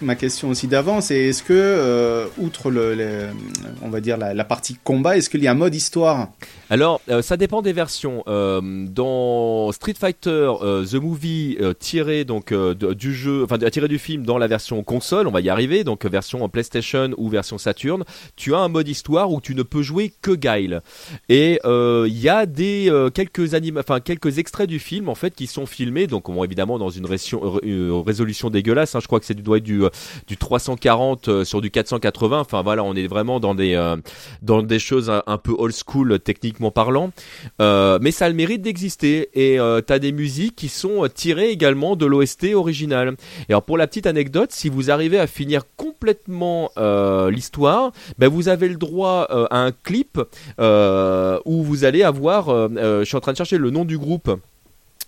[0.00, 3.28] ma question aussi d'avant, c'est est-ce que, euh, outre le,
[3.82, 6.28] on va dire la, partie combat, est-ce qu'il y a un mode histoire?
[6.70, 8.24] Alors, euh, ça dépend des versions.
[8.26, 14.46] Dans Street Fighter The Movie tiré donc du jeu, enfin tiré du film dans la
[14.46, 18.04] version console, on va y arriver, donc version PlayStation ou version Saturn,
[18.36, 20.80] tu as un mode histoire où tu ne peux jouer que Guile.
[21.28, 23.50] Et il y a des quelques
[24.04, 28.02] quelques extraits du film en fait qui sont donc bon, évidemment dans une résolution, euh,
[28.04, 28.94] résolution dégueulasse.
[28.94, 29.90] hein, je crois que c'est du doit être du euh,
[30.26, 32.40] du 340 euh, sur du 480.
[32.40, 33.96] Enfin voilà, on est vraiment dans des euh,
[34.42, 37.10] dans des choses un, peu old school euh, techniquement parlant,
[37.60, 41.08] Euh, mais ça a le mérite d'exister et euh, t'as des musiques qui sont euh,
[41.08, 43.16] tirées également de l'OST original.
[43.48, 48.28] Et alors pour la petite anecdote, si vous arrivez à finir complètement euh, l'histoire, ben
[48.28, 50.20] vous avez le droit euh, à un clip
[50.60, 53.84] euh, où vous allez avoir, euh, euh, je suis en train de chercher le nom
[53.84, 54.30] du groupe.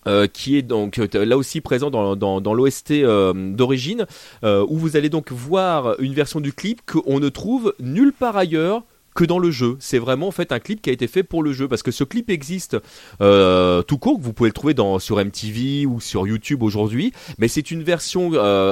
[0.08, 4.06] Euh, qui est donc euh, là aussi présent dans, l'OST euh, d'origine,
[4.42, 8.82] où vous allez donc voir une version du clip qu'on ne trouve nulle part ailleurs
[9.14, 9.76] que dans le jeu.
[9.78, 11.90] C'est vraiment en fait un clip qui a été fait pour le jeu parce que
[11.90, 12.78] ce clip existe
[13.20, 14.18] tout court.
[14.20, 18.28] Vous pouvez le trouver dans sur MTV ou sur YouTube aujourd'hui, mais c'est une version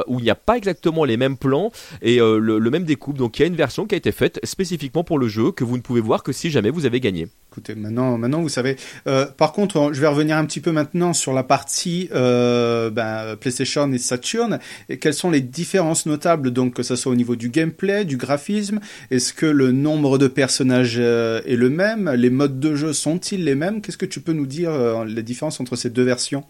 [0.09, 1.70] où il n'y a pas exactement les mêmes plans
[2.03, 3.18] et le, le même découpe.
[3.18, 5.64] Donc il y a une version qui a été faite spécifiquement pour le jeu que
[5.64, 7.28] vous ne pouvez voir que si jamais vous avez gagné.
[7.51, 8.77] Écoutez, maintenant, maintenant vous savez.
[9.09, 13.35] Euh, par contre, je vais revenir un petit peu maintenant sur la partie euh, ben,
[13.41, 14.61] PlayStation et Saturn.
[15.01, 18.79] Quelles sont les différences notables, donc que ce soit au niveau du gameplay, du graphisme
[19.11, 22.09] Est-ce que le nombre de personnages euh, est le même?
[22.13, 23.83] Les modes de jeu sont-ils les mêmes?
[23.83, 26.45] Qu'est-ce que tu peux nous dire les différences entre ces deux versions?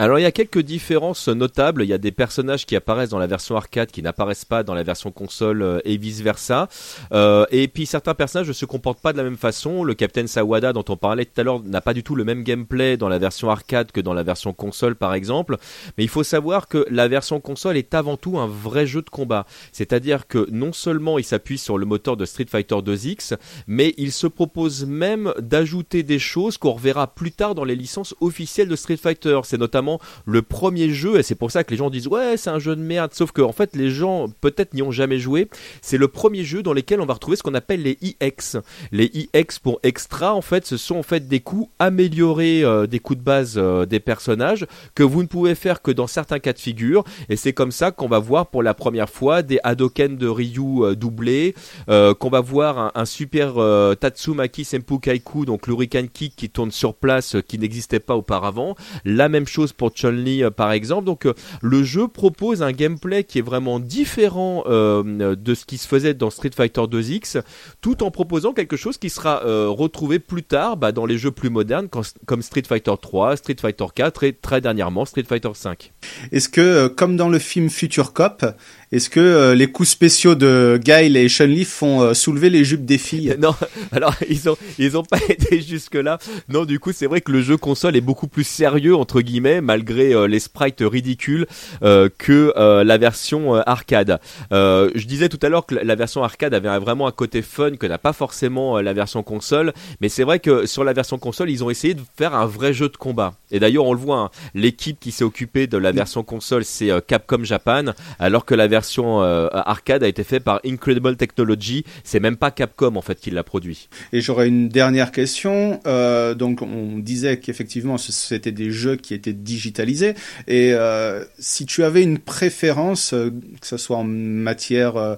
[0.00, 1.82] Alors il y a quelques différences notables.
[1.82, 4.72] Il y a des personnages qui apparaissent dans la version arcade qui n'apparaissent pas dans
[4.72, 6.70] la version console euh, et vice versa.
[7.12, 9.84] Euh, et puis certains personnages ne se comportent pas de la même façon.
[9.84, 12.44] Le Captain Sawada dont on parlait tout à l'heure n'a pas du tout le même
[12.44, 15.58] gameplay dans la version arcade que dans la version console par exemple.
[15.98, 19.10] Mais il faut savoir que la version console est avant tout un vrai jeu de
[19.10, 19.44] combat.
[19.70, 23.36] C'est-à-dire que non seulement il s'appuie sur le moteur de Street Fighter 2X,
[23.66, 28.14] mais il se propose même d'ajouter des choses qu'on reverra plus tard dans les licences
[28.22, 29.40] officielles de Street Fighter.
[29.44, 29.89] C'est notamment
[30.26, 32.76] le premier jeu, et c'est pour ça que les gens disent ouais c'est un jeu
[32.76, 35.48] de merde, sauf que en fait les gens peut-être n'y ont jamais joué.
[35.82, 38.56] C'est le premier jeu dans lequel on va retrouver ce qu'on appelle les EX.
[38.92, 42.98] Les EX pour extra, en fait, ce sont en fait des coups améliorés euh, des
[42.98, 46.52] coups de base euh, des personnages que vous ne pouvez faire que dans certains cas
[46.52, 47.04] de figure.
[47.28, 50.84] Et c'est comme ça qu'on va voir pour la première fois des Hadoken de Ryu
[50.84, 51.54] euh, doublés,
[51.86, 53.54] qu'on va voir un, un super
[53.98, 58.74] Tatsumaki Senpu Kaiku, donc l'Hurricane Kick qui tourne sur place, qui n'existait pas auparavant.
[59.04, 61.04] La même chose pour Chun-Li euh, par exemple.
[61.04, 65.78] Donc euh, le jeu propose un gameplay qui est vraiment différent euh, de ce qui
[65.78, 67.42] se faisait dans Street Fighter 2X,
[67.80, 71.50] tout en proposant quelque chose qui sera retrouvé plus tard bah, dans les jeux plus
[71.50, 71.88] modernes
[72.26, 75.92] comme Street Fighter 3, Street Fighter 4 et très dernièrement Street Fighter 5.
[76.32, 78.44] Est-ce que, comme dans le film Future Cop,
[78.92, 82.84] est-ce que euh, les coups spéciaux de Guile et Chun-Li font euh, soulever les jupes
[82.84, 83.36] des filles?
[83.40, 83.54] Non,
[83.92, 86.18] alors ils ont ils ont pas été jusque là.
[86.48, 89.60] Non, du coup, c'est vrai que le jeu console est beaucoup plus sérieux entre guillemets
[89.60, 91.46] malgré euh, les sprites ridicules
[91.82, 94.18] euh, que euh, la version euh, arcade.
[94.52, 97.76] Euh, je disais tout à l'heure que la- version arcade avait vraiment un côté fun
[97.76, 101.18] que n'a pas forcément euh, la version console, mais c'est vrai que sur la version
[101.18, 103.34] console, ils ont essayé de faire un vrai jeu de combat.
[103.52, 106.90] Et d'ailleurs, on le voit, hein, l'équipe qui s'est occupée de la version console, c'est
[107.06, 111.84] Capcom Japan, alors que la version euh, arcade a été faite par Incredible Technology.
[112.04, 113.88] C'est même pas Capcom en fait qui l'a produit.
[114.12, 115.80] Et j'aurais une dernière question.
[115.86, 120.14] Euh, donc, on disait qu'effectivement, c'était des jeux qui étaient digitalisés.
[120.46, 125.16] Et euh, si tu avais une préférence, euh, que ce soit en matière, euh,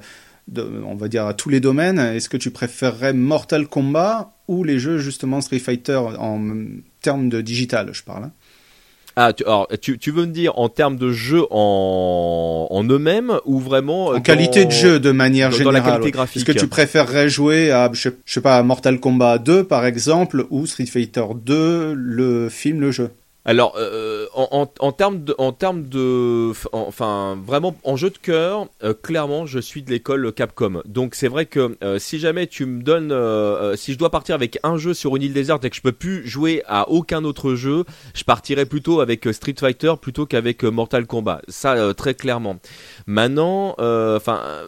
[0.48, 4.64] de, on va dire à tous les domaines, est-ce que tu préférerais Mortal Kombat ou
[4.64, 6.40] les jeux justement Street Fighter en
[7.00, 8.30] termes de digital, je parle.
[9.16, 13.32] Ah, tu, alors, tu, tu veux me dire en termes de jeu en, en eux-mêmes
[13.44, 16.00] ou vraiment euh, En qualité de jeu, de manière dans- dans la générale.
[16.00, 16.36] qualité graphique.
[16.38, 19.64] Est-ce que tu préférerais jouer à, je sais, je sais pas, à Mortal Kombat 2
[19.64, 23.10] par exemple, ou Street Fighter 2, le film, le jeu?
[23.44, 28.18] Alors, euh, en, en, en termes de, en termes de, enfin, vraiment en jeu de
[28.18, 30.80] cœur, euh, clairement, je suis de l'école Capcom.
[30.84, 34.10] Donc, c'est vrai que euh, si jamais tu me donnes, euh, euh, si je dois
[34.10, 36.88] partir avec un jeu sur une île déserte et que je peux plus jouer à
[36.88, 37.84] aucun autre jeu,
[38.14, 41.42] je partirais plutôt avec euh, Street Fighter plutôt qu'avec euh, Mortal Kombat.
[41.48, 42.60] Ça, euh, très clairement.
[43.06, 44.40] Maintenant, euh, enfin.
[44.44, 44.66] euh,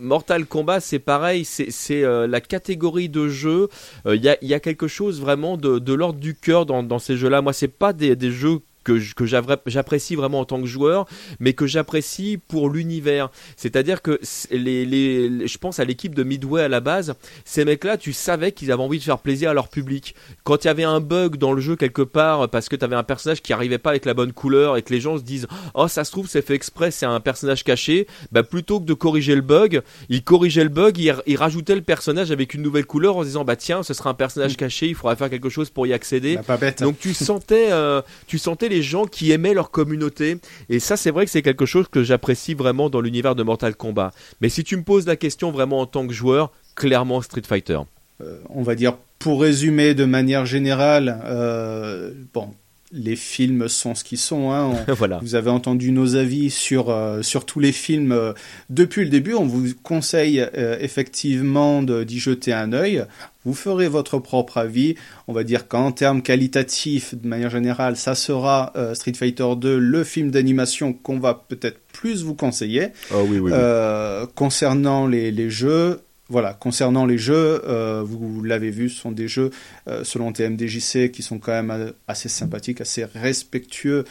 [0.00, 1.70] Mortal Kombat, c'est pareil, c'est
[2.02, 3.68] euh, la catégorie de jeu.
[4.04, 7.40] Il y, a, quelque chose vraiment de, l'ordre du cœur dans, ces jeux-là.
[7.40, 9.26] Moi, c'est pas des jeux que,
[9.66, 11.06] j'apprécie vraiment en tant que joueur,
[11.40, 13.30] mais que j'apprécie pour l'univers.
[13.56, 14.20] C'est-à-dire que
[14.50, 17.14] les, les, les- je pense à l'équipe de Midway à la base,
[17.44, 20.14] ces mecs-là, tu savais qu'ils avaient envie de faire plaisir à leur public.
[20.44, 22.96] Quand il y avait un bug dans le jeu quelque part, parce que tu avais
[22.96, 25.46] un personnage qui arrivait pas avec la bonne couleur et que les gens se disent
[25.74, 28.94] Oh, ça se trouve, c'est fait exprès, c'est un personnage caché, bah plutôt que de
[28.94, 32.86] corriger le bug, ils corrigeaient le bug, ils, ils rajoutaient le personnage avec une nouvelle
[32.86, 35.48] couleur en se disant Bah tiens, ce sera un personnage caché, il faudra faire quelque
[35.48, 36.36] chose pour y accéder.
[36.36, 36.82] Bah, pas bête.
[36.82, 41.10] Donc tu sentais, euh, tu sentais les gens qui aimaient leur communauté, et ça c'est
[41.10, 44.12] vrai que c'est quelque chose que j'apprécie vraiment dans l'univers de Mortal Kombat.
[44.40, 47.78] Mais si tu me poses la question vraiment en tant que joueur, clairement Street Fighter.
[48.22, 52.54] Euh, on va dire, pour résumer de manière générale, euh, bon,
[52.96, 54.50] les films sont ce qu'ils sont.
[54.52, 54.72] Hein.
[54.88, 55.18] On- voilà.
[55.22, 58.32] Vous avez entendu nos avis sur, euh, sur tous les films euh,
[58.70, 59.34] depuis le début.
[59.34, 63.04] On vous conseille euh, effectivement d'y jeter un œil.
[63.44, 64.96] Vous ferez votre propre avis.
[65.28, 69.78] On va dire qu'en termes qualitatifs, de manière générale, ça sera euh, Street Fighter 2,
[69.78, 72.88] le film d'animation qu'on va peut-être plus vous conseiller.
[73.12, 73.38] Oh oui, oui.
[73.38, 73.50] oui.
[73.54, 79.12] Euh, concernant les, les jeux, voilà, concernant les jeux, euh, vous l'avez vu, ce sont
[79.12, 79.50] des jeux
[79.86, 84.04] euh, selon TMDJC qui sont quand même euh, assez sympathiques, assez respectueux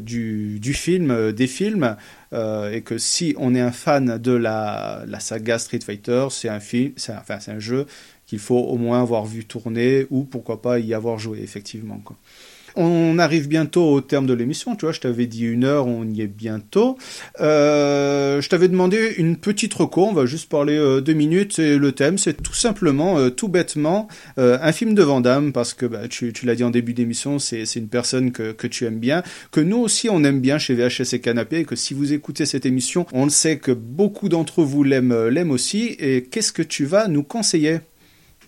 [0.00, 1.96] du, film, des films,
[2.32, 7.38] et que si on est un fan de la, saga Street Fighter, c'est un enfin
[7.48, 7.86] un jeu
[8.26, 12.02] qu'il faut au moins avoir vu tourner ou pourquoi pas y avoir joué effectivement.
[12.80, 16.04] On arrive bientôt au terme de l'émission, tu vois, je t'avais dit une heure, on
[16.04, 16.96] y est bientôt.
[17.40, 21.76] Euh, je t'avais demandé une petite reco, on va juste parler euh, deux minutes, et
[21.76, 24.06] le thème c'est tout simplement, euh, tout bêtement,
[24.36, 27.64] un film de Van Damme, parce que bah, tu, l'as dit en début d'émission, c'est
[27.74, 31.20] une personne que, tu aimes bien, que nous aussi on aime bien chez VHS et
[31.20, 34.84] Canapé, et que si vous écoutez cette émission, on le sait que beaucoup d'entre vous
[34.84, 37.80] l'aiment l'aiment aussi, et qu'est-ce que tu vas nous conseiller?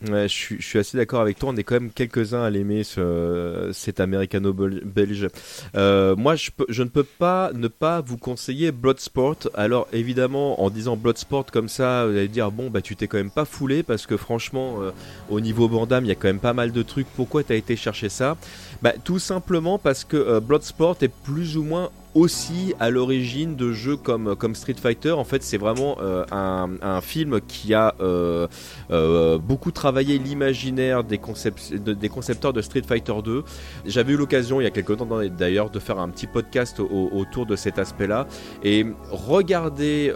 [0.08, 1.50] Ouais, je suis, assez d'accord avec toi.
[1.50, 5.28] On est quand même quelques-uns à l'aimer, ce, cet américano-belge.
[5.76, 9.36] Euh, moi, je, peux- je ne peux pas ne pas vous conseiller Bloodsport.
[9.52, 13.18] Alors, évidemment, en disant Bloodsport comme ça, vous allez dire bon, bah, tu t'es quand
[13.18, 14.90] même pas foulé parce que franchement, euh,
[15.28, 17.06] au niveau Bandam, il y a quand même pas mal de trucs.
[17.14, 18.38] Pourquoi t'as été chercher ça?
[18.80, 23.72] Bah, tout simplement parce que euh, Bloodsport est plus ou moins aussi à l'origine de
[23.72, 25.12] jeux comme, comme Street Fighter.
[25.12, 28.46] En fait, c'est vraiment euh, un, un film qui a euh,
[28.90, 31.20] euh, beaucoup travaillé l'imaginaire des,
[31.94, 33.44] des concepteurs de Street Fighter 2.
[33.86, 35.06] J'avais eu l'occasion il y a quelques temps
[35.38, 38.26] d'ailleurs de faire un petit podcast au- autour de cet aspect-là.
[38.64, 40.12] Et regardez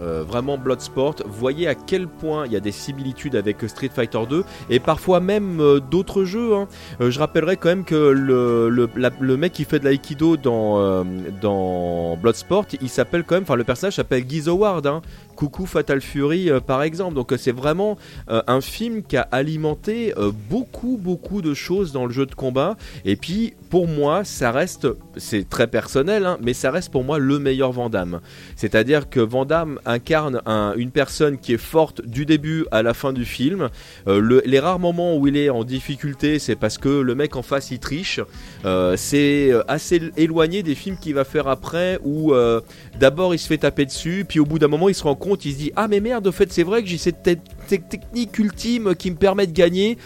[0.00, 4.44] vraiment Bloodsport, voyez à quel point il y a des similitudes avec Street Fighter 2
[4.70, 6.54] et parfois même d'autres jeux.
[6.54, 6.68] hein.
[7.00, 11.04] Je rappellerai quand même que le, le mec qui fait de l'aïkido dans, euh,
[11.40, 14.86] dans Bloodsport, il s'appelle quand même, enfin le personnage s'appelle Guy Howard.
[14.86, 15.02] Hein.
[15.34, 17.14] Coucou Fatal Fury euh, par exemple.
[17.14, 20.14] Donc euh, c'est vraiment un film qui a alimenté
[20.50, 22.76] beaucoup beaucoup de choses dans le jeu de combat.
[23.04, 27.18] Et puis pour moi ça reste, c'est très personnel, hein, mais ça reste pour moi
[27.18, 28.20] le meilleur Van Damme.
[28.56, 32.94] C'est-à-dire que Van Damme incarne un- une personne qui est forte du début à la
[32.94, 33.68] fin du film.
[34.08, 37.36] Euh, le- les rares moments où il est en difficulté, c'est parce que le mec
[37.36, 38.20] en face il triche.
[38.64, 42.32] Euh, c'est euh, assez éloigné des films qu'il va faire après où
[42.98, 45.44] d'abord il se fait taper dessus, puis au bout d'un moment il se rend compte,
[45.44, 47.30] il se dit ah mais merde, au fait c'est vrai que j'ai cette te-
[47.68, 49.98] te- technique ultime qui me permet de gagner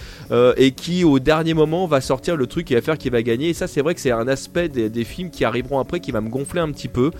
[0.57, 3.51] et qui au dernier moment va sortir le truc qui va faire qu'il va gagner.
[3.51, 6.21] Et ça c'est vrai que c'est un aspect des films qui arriveront après qui va
[6.21, 7.11] me gonfler un petit peu.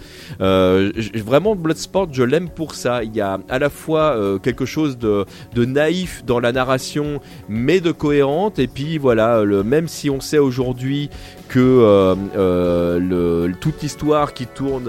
[0.41, 0.93] Euh,
[1.25, 3.05] vraiment Bloodsport je l'aime pour ça.
[3.05, 5.27] Il y a à la fois euh, quelque chose de,
[5.57, 10.39] naïf dans la narration mais de cohérente et puis voilà le, même si on sait
[10.39, 11.11] aujourd'hui
[11.49, 14.89] que euh, toute l'histoire qui tourne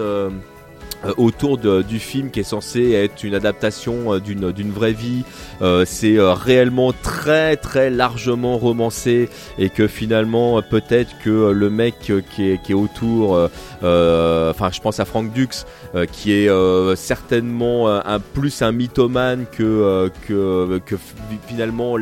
[1.18, 5.24] autour de- du film qui est censé être une adaptation euh, d'une d'une vraie vie.
[5.62, 11.52] Euh, c'est euh, réellement très très largement romancé et que finalement euh, peut-être que euh,
[11.54, 13.48] le mec euh, qui est, qui est autour euh,
[13.84, 15.48] euh, enfin je pense à Frank Dux
[15.96, 21.14] euh, qui est euh, certainement euh, un plus un mythomane que euh, que, que fi-
[21.48, 21.96] finalement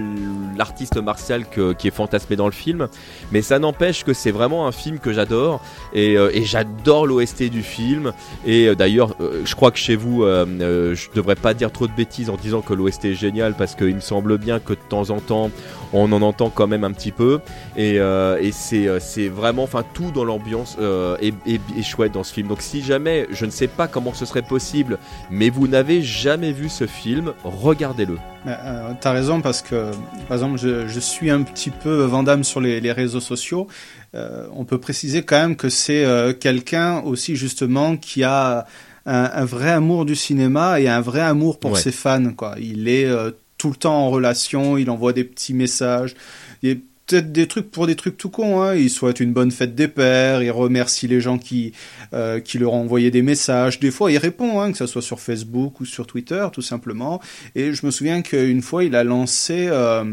[0.58, 2.88] l'artiste martial que- qui est fantasmé dans le film.
[3.32, 5.62] Mais ça n'empêche que c'est vraiment un film que j'adore
[5.93, 8.12] et, euh, et j'adore l'OST du film.
[8.45, 11.72] Et euh, d'ailleurs euh, je crois que chez vous euh, euh, je devrais pas dire
[11.72, 14.74] trop de bêtises en disant que l'OST est génial parce qu'il me semble bien que
[14.74, 15.52] de temps en temps
[15.94, 17.40] on en entend quand même un petit peu.
[17.76, 20.78] Et, et c'est, vraiment, enfin, tout dans l'ambiance
[21.20, 22.48] est, chouette dans ce film.
[22.48, 25.00] Donc, si jamais, je ne sais pas comment ce serait possible,
[25.32, 28.18] mais vous n'avez jamais vu ce film, regardez-le.
[28.46, 29.90] Euh, T'as raison parce que,
[30.28, 33.68] par exemple, je, suis un petit peu Vandame sur les réseaux sociaux.
[34.16, 38.66] Euh, on peut préciser quand même que c'est euh, quelqu'un aussi justement qui a
[39.05, 41.80] un, un, vrai amour du cinéma et un vrai amour pour Ouais.
[41.80, 42.34] ses fans.
[42.34, 42.55] Quoi.
[42.60, 46.16] Il est euh, tout le temps en relation, il envoie des petits messages.
[46.64, 48.62] Il y a peut-être des trucs pour des trucs tout cons.
[48.62, 48.76] Hein.
[48.76, 51.74] Il souhaite une bonne fête des pères, il remercie les gens qui,
[52.14, 53.80] euh, qui leur ont envoyé des messages.
[53.80, 57.20] Des fois, il répond, hein, que ce soit sur Facebook ou sur Twitter, tout simplement.
[57.55, 60.03] Et je me souviens qu'une fois, il a lancé euh,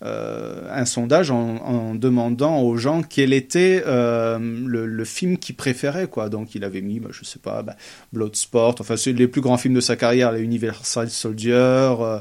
[0.00, 6.06] un sondage en, demandant aux gens quel était euh, le, le, film qu'ils préféraient.
[6.06, 6.28] Quoi.
[6.28, 7.76] Donc, il avait mis, bah, je sais pas, bah,
[8.12, 12.20] Bloodsport, enfin, c'est les plus grands films de sa carrière, les Universal Soldier, euh,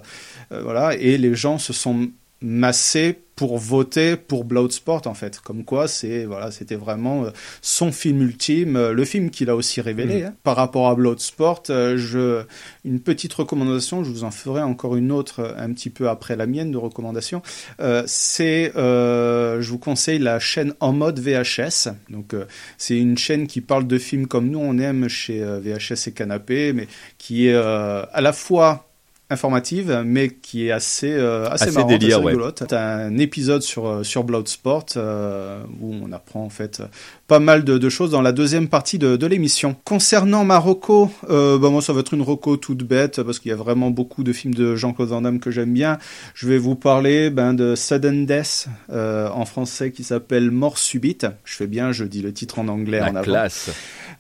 [0.49, 0.95] voilà.
[0.95, 2.09] Et les gens se sont
[2.42, 7.30] massés pour voter pour Bloodsport en fait comme quoi c'est voilà c'était vraiment euh,
[7.62, 10.26] son film ultime euh, le film qu'il a aussi révélé mmh.
[10.26, 10.34] hein.
[10.44, 12.44] par rapport à Bloodsport euh, je
[12.84, 16.48] une petite recommandation je vous en ferai encore une autre un petit peu après la
[16.48, 17.44] mienne de recommandation
[17.80, 22.46] euh, c'est je vous conseille la chaîne en mode VHS donc euh,
[22.80, 26.74] c'est une chaîne qui parle de films comme nous on aime chez VHS et Canapé
[26.74, 26.88] mais
[27.20, 28.87] qui est à la fois
[29.30, 32.61] informative, mais qui est assez euh, assez, assez marrante, délire, assez rigolote.
[32.61, 32.67] Ouais.
[32.67, 36.82] T'as un épisode sur euh, sur Bloodsport euh, où on apprend en fait
[37.28, 39.75] pas mal de, de choses dans la deuxième partie de, de l'émission.
[39.84, 43.53] Concernant Marocco, euh, bah moi ça va être une roco toute bête parce qu'il y
[43.53, 45.97] a vraiment beaucoup de films de Jean-Claude Van Damme que j'aime bien.
[46.34, 51.28] Je vais vous parler ben, de Sudden Death euh, en français qui s'appelle Mort subite.
[51.43, 53.23] Je fais bien, je dis le titre en anglais la en avant.
[53.23, 53.71] classe.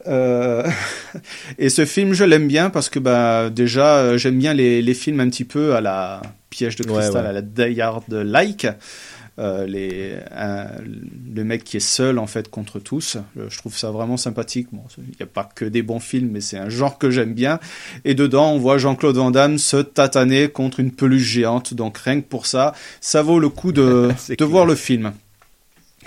[0.07, 0.67] Euh,
[1.57, 5.21] et ce film, je l'aime bien parce que bah déjà j'aime bien les, les films
[5.21, 7.27] un petit peu à la piège de cristal, ouais, ouais.
[7.27, 8.67] à la Die Hard like.
[9.39, 10.67] Euh, les, un,
[11.35, 13.17] le mec qui est seul en fait contre tous.
[13.35, 14.67] Je trouve ça vraiment sympathique.
[14.71, 17.33] Bon, il n'y a pas que des bons films, mais c'est un genre que j'aime
[17.33, 17.59] bien.
[18.03, 21.73] Et dedans, on voit Jean-Claude Van Damme se tataner contre une peluche géante.
[21.73, 25.13] Donc rien que pour ça, ça vaut le coup de, de voir le film.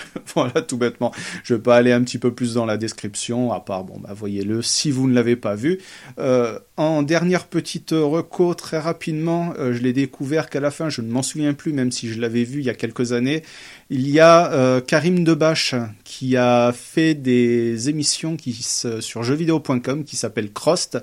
[0.35, 1.13] voilà, tout bêtement.
[1.45, 4.13] Je vais pas aller un petit peu plus dans la description, à part, bon, bah,
[4.15, 5.79] voyez-le si vous ne l'avez pas vu.
[6.19, 11.03] Euh, en dernière petite reco, très rapidement, euh, je l'ai découvert qu'à la fin, je
[11.03, 13.43] ne m'en souviens plus, même si je l'avais vu il y a quelques années.
[13.91, 15.75] Il y a euh, Karim Debache
[16.05, 20.97] qui a fait des émissions qui, sur jeuxvideo.com qui s'appelle Crost,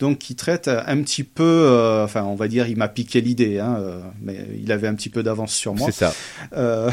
[0.00, 3.60] donc qui traite un petit peu, euh, enfin, on va dire, il m'a piqué l'idée,
[3.60, 3.78] hein,
[4.20, 5.90] mais il avait un petit peu d'avance sur moi.
[5.92, 6.14] C'est ça.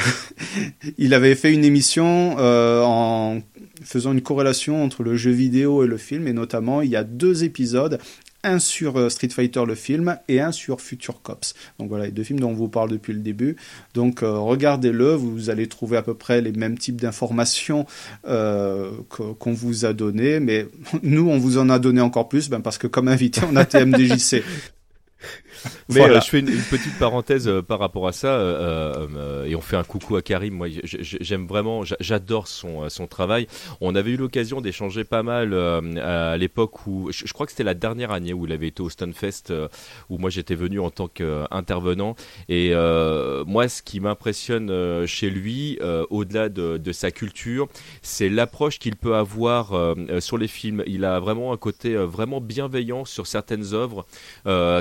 [0.98, 3.42] Il avait fait une émission en
[3.84, 7.04] faisant une corrélation entre le jeu vidéo et le film, et notamment il y a
[7.04, 8.00] deux épisodes,
[8.48, 11.54] un sur euh, Street Fighter le film et un sur Future Cops.
[11.80, 13.58] Donc voilà, les deux films dont on vous parle depuis le début.
[13.94, 17.86] Donc euh, regardez-le, vous allez trouver à peu près les mêmes types d'informations
[18.28, 20.68] euh, qu'on vous a donné, mais
[21.04, 23.66] nous on vous en a donné encore plus, ben, parce que comme invité on a
[23.66, 24.44] TMDJC.
[25.90, 26.18] Mais voilà.
[26.18, 29.62] euh, je fais une, une, petite parenthèse euh, par rapport à ça euh, et on
[29.62, 30.54] fait un coucou à Karim.
[30.56, 33.48] Moi, j'aime vraiment, j'adore son son travail.
[33.82, 37.64] On avait eu l'occasion d'échanger pas mal à l'époque où je, je, crois que c'était
[37.64, 39.54] la dernière année où il avait été au Stunfest
[40.10, 42.16] où moi j'étais venu en tant qu'intervenant.
[42.50, 42.74] Et
[43.46, 45.80] moi, ce qui m'impressionne chez lui,
[46.10, 47.68] au-delà de, de, sa culture,
[48.02, 50.84] c'est l'approche qu'il peut avoir sur les films.
[50.88, 54.06] Il a vraiment un côté vraiment bienveillant sur certaines œuvres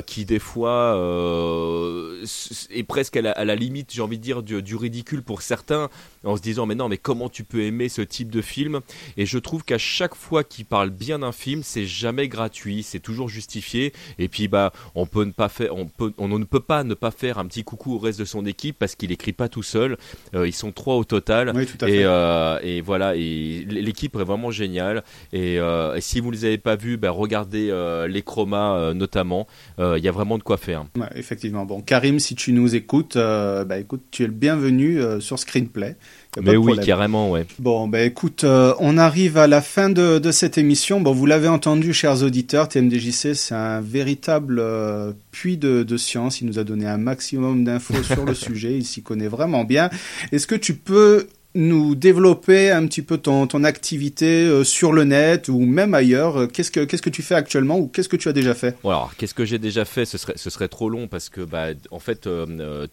[0.06, 2.24] qui des fois euh,
[2.70, 5.88] est presque à la, limite, j'ai envie de dire, du, ridicule pour certains,
[6.26, 8.80] en se disant mais non, mais comment tu peux aimer ce type de film?
[9.16, 13.00] Et je trouve qu'à chaque fois qu'il parle bien d'un film, c'est jamais gratuit, c'est
[13.00, 13.92] toujours justifié.
[14.18, 16.94] Et puis bah, on peut ne pas faire, on peut, on ne peut pas ne
[16.94, 19.62] pas faire un petit coucou au reste de son équipe parce qu'il écrit pas tout
[19.62, 19.96] seul.
[20.34, 21.52] Euh, ils sont trois au total.
[21.54, 22.04] Oui, tout à et, fait.
[22.04, 25.04] Euh, et voilà, et l'équipe est vraiment géniale.
[25.32, 27.72] Et, euh, et, si vous ne les avez pas vus, bah, regardez
[28.08, 29.46] les chromas notamment.
[29.78, 30.84] Il y a vraiment de quoi faire.
[30.96, 31.64] Ouais, effectivement.
[31.64, 35.96] Bon, Karim, si tu nous écoutes, bah écoute, tu es le bienvenu sur Screenplay.
[36.42, 37.46] Mais oui, carrément, ouais.
[37.58, 41.00] Bon, bah écoute, euh, on arrive à la fin de, de cette émission.
[41.00, 46.40] Bon, vous l'avez entendu, chers auditeurs, TMDJC, c'est un véritable euh, puits de, de science.
[46.40, 48.76] Il nous a donné un maximum d'infos sur le sujet.
[48.76, 49.88] Il s'y connaît vraiment bien.
[50.32, 51.26] Est-ce que tu peux
[51.57, 56.37] nous développer un petit peu ton, ton activité euh, sur le net ou même ailleurs
[56.37, 58.76] euh, Qu'est-ce que que tu fais actuellement ou qu'est-ce que tu as déjà fait?
[58.84, 60.04] Alors, qu'est-ce que j'ai déjà fait?
[60.04, 62.87] Ce serait, ce serait trop long parce que, bah, en fait, euh, euh,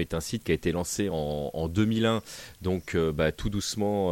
[0.00, 2.22] est un site qui a été lancé en, en 2001.
[2.62, 4.10] Donc, bah, tout doucement,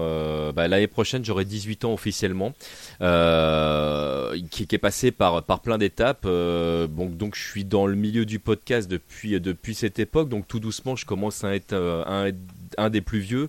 [0.53, 2.53] bah, l'année prochaine, j'aurai 18 ans officiellement,
[3.01, 6.25] qui, est passé par, par plein d'étapes.
[6.25, 10.29] Donc, donc, je suis dans le milieu du podcast depuis, depuis cette époque.
[10.29, 11.75] Donc, tout doucement, je commence à être
[12.77, 13.49] un des plus vieux.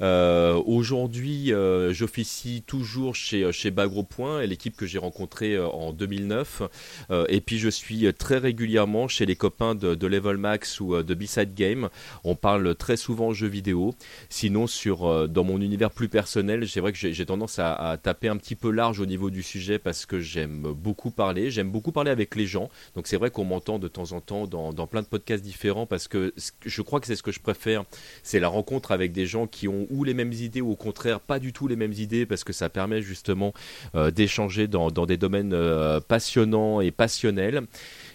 [0.00, 5.92] Euh, Aujourd'hui, euh, j'officie toujours chez, chez Bagro Point, l'équipe que j'ai rencontrée euh, en
[5.92, 6.62] 2009.
[7.10, 11.02] Euh, et puis, je suis très régulièrement chez les copains de, Level Max ou euh,
[11.02, 11.88] de B-Side Game.
[12.24, 13.94] On parle très souvent jeux vidéo.
[14.28, 18.28] Sinon, sur, euh, dans mon univers plus personnel, c'est vrai que j'ai tendance à, taper
[18.28, 21.50] un petit peu large au niveau du sujet parce que j'aime beaucoup parler.
[21.50, 22.70] J'aime beaucoup parler avec les gens.
[22.94, 25.86] Donc, c'est vrai qu'on m'entend de temps en temps dans, dans plein de podcasts différents
[25.86, 27.84] parce que ce que- je crois que c'est ce que je préfère.
[28.22, 28.59] C'est la rencontre
[28.90, 31.68] avec des gens qui ont ou les mêmes idées ou au contraire pas du tout
[31.68, 33.52] les mêmes idées parce que ça permet justement
[33.94, 37.62] euh, d'échanger dans, dans des domaines euh, passionnants et passionnels.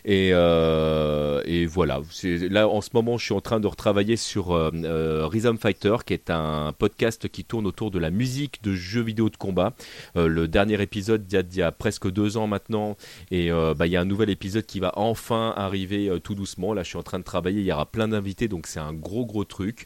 [0.06, 4.50] Et, euh, et voilà, là en ce moment je suis en train de retravailler sur
[4.50, 9.30] Rhythm Fighter qui est un podcast qui tourne autour de la musique de jeux vidéo
[9.30, 9.74] de combat.
[10.16, 12.98] Le dernier épisode date d'il y a presque deux ans maintenant
[13.32, 16.76] et bah, il y a un nouvel épisode qui va enfin arriver tout doucement.
[16.76, 18.94] Là je suis en train de travailler, il y aura plein d'invités donc c'est un
[18.94, 19.86] gros gros truc.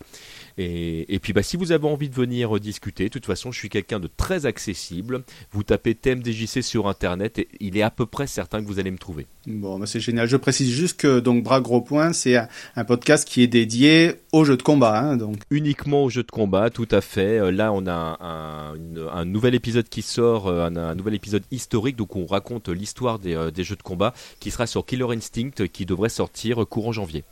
[0.61, 3.49] Et, et puis bah, si vous avez envie de venir euh, discuter, de toute façon
[3.51, 5.23] je suis quelqu'un de très accessible.
[5.53, 8.91] Vous tapez TMDJC sur internet et il est à peu près certain que vous allez
[8.91, 9.25] me trouver.
[9.47, 10.27] Bon, bah, c'est génial.
[10.27, 14.15] Je précise juste que donc Bras Gros Point, c'est un, un podcast qui est dédié
[14.33, 14.99] aux jeux de combat.
[14.99, 17.39] Hein, donc uniquement aux jeux de combat, tout à fait.
[17.39, 21.13] Euh, Là, on a un, un- une- un nouvel épisode qui sort, euh, un, nouvel
[21.15, 25.07] épisode historique, donc on raconte l'histoire des, des jeux de combat, qui sera sur Killer
[25.15, 27.23] Instinct, qui devrait sortir courant janvier.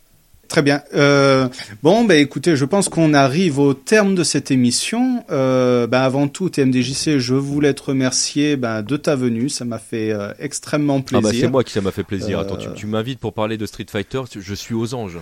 [0.47, 0.81] Très bien.
[0.95, 1.49] Euh,
[1.83, 5.23] bon, bah, écoutez, je pense qu'on arrive au terme de cette émission.
[5.29, 9.49] Euh, bah, avant tout, TMDJC, je voulais te remercier bah, de ta venue.
[9.49, 11.21] Ça m'a fait euh, extrêmement Ah plaisir.
[11.23, 12.39] bah c'est moi qui ça m'a fait plaisir.
[12.39, 15.17] Euh, Attends, tu, tu m'invites pour parler de Street Fighter, je suis aux anges.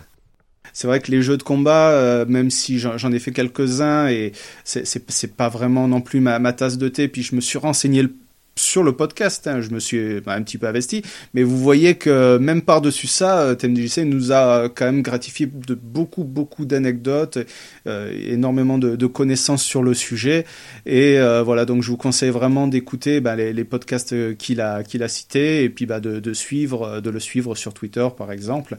[0.73, 4.31] C'est vrai que les jeux de combat, euh, même si j'en ai fait quelques-uns et
[4.63, 8.01] c'est pas vraiment non plus ma, ma tasse de thé, puis je me suis renseigné
[8.01, 8.13] le-
[8.57, 11.01] sur le podcast, hein, je me suis bah, un petit peu investi,
[11.33, 15.75] mais vous voyez que même par-dessus ça, euh, TMDJC nous a quand même gratifié de
[15.75, 17.37] beaucoup, beaucoup d'anecdotes,
[17.85, 20.45] euh, énormément de, de connaissances sur le sujet,
[20.85, 24.61] et euh, voilà, donc je vous conseille vraiment d'écouter bah, les, les podcasts euh, qu'il
[24.61, 27.73] a, qu'il a cités, et puis bah, de, de suivre, euh, de le suivre sur
[27.73, 28.77] Twitter par exemple.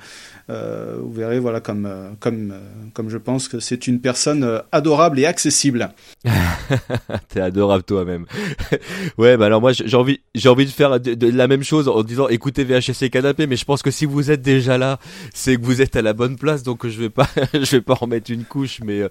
[0.49, 1.89] Euh, vous verrez, voilà, comme,
[2.21, 2.55] comme,
[2.95, 5.91] comme je pense que c'est une personne adorable et accessible.
[7.29, 8.25] T'es adorable toi-même.
[9.19, 11.89] ouais, bah alors moi j'ai envie, j'ai envie de faire de, de la même chose
[11.89, 14.99] en disant écoutez VHC Canapé, mais je pense que si vous êtes déjà là,
[15.35, 17.95] c'est que vous êtes à la bonne place, donc je vais pas, je vais pas
[17.95, 19.09] remettre une couche, mais euh,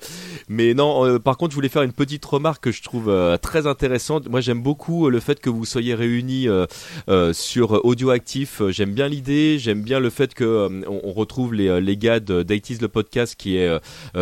[0.49, 1.05] mais non.
[1.05, 4.27] euh, par contre, je voulais faire une petite remarque que je trouve euh, très intéressante.
[4.29, 6.65] Moi, j'aime beaucoup euh, le fait que vous soyez réunis euh,
[7.09, 8.61] euh, sur Audio Actif.
[8.69, 12.43] J'aime bien l'idée, j'aime bien le fait que on, on retrouve les les gars de
[12.43, 13.69] d'IT's le podcast, qui est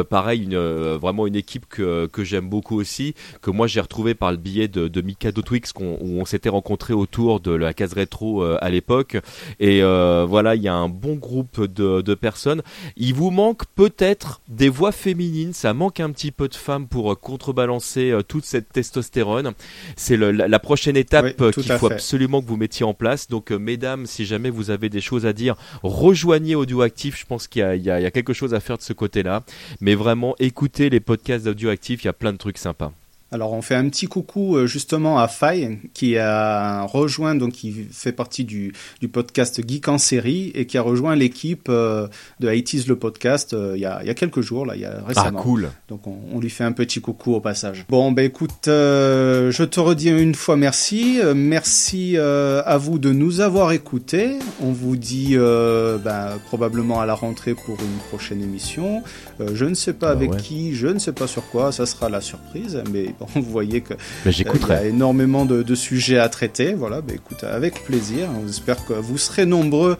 [0.09, 0.57] pareil, une,
[0.97, 4.67] vraiment une équipe que que j'aime beaucoup aussi que moi j'ai retrouvé par le biais
[4.67, 8.69] de, de Mikado Twix qu'on- on s'était rencontrés autour de la case rétro euh, à
[8.69, 9.17] l'époque.
[9.59, 12.61] Et euh, voilà il y a un bon groupe de, de personnes.
[12.95, 15.51] Il vous manque peut-être des voix féminines.
[15.53, 19.51] Ça manque un petit peu de femmes pour euh, contrebalancer toute cette testostérone.
[19.97, 21.95] C'est la, prochaine étape Oui, qu'il faut fait.
[21.95, 23.27] absolument que vous mettiez en place.
[23.27, 27.19] Donc mesdames si jamais vous avez des choses à dire rejoignez Audioactif.
[27.19, 28.93] Je pense qu'il y y a- il y a quelque chose à faire de ce
[28.93, 29.43] côté là
[29.81, 32.03] mais vraiment écoutez les podcasts d'Audioactif.
[32.03, 32.91] Il y a plein de trucs sympas
[33.33, 37.87] Alors on fait un petit coucou euh, justement à Faye qui a rejoint donc qui
[37.91, 42.07] fait partie du, du podcast Geek en série et qui a rejoint l'équipe euh,
[42.39, 44.81] de 80s le podcast euh, il, y a, il y a quelques jours là il
[44.81, 45.41] y a ah récemment.
[45.41, 47.85] cool Donc on, on lui fait un petit coucou au passage.
[47.89, 53.11] Bon ben écoute, euh, je te redis une fois merci, merci euh, à vous de
[53.11, 54.37] nous avoir écoutés.
[54.61, 59.01] On vous dit euh, ben, probablement à la rentrée pour une prochaine émission.
[59.41, 60.37] Euh, je ne sais pas Ah avec ouais.
[60.37, 62.83] qui, je ne sais pas sur quoi, ça sera la surprise.
[62.91, 63.93] Mais vous voyez que
[64.25, 64.73] Mais euh, j'écouterai.
[64.73, 66.73] Il y a énormément de, de sujets à traiter.
[66.73, 68.29] Voilà, bah, écoute, avec plaisir.
[68.43, 69.97] On espère que vous serez nombreux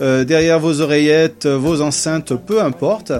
[0.00, 3.12] euh, derrière vos oreillettes, euh, vos enceintes, peu importe.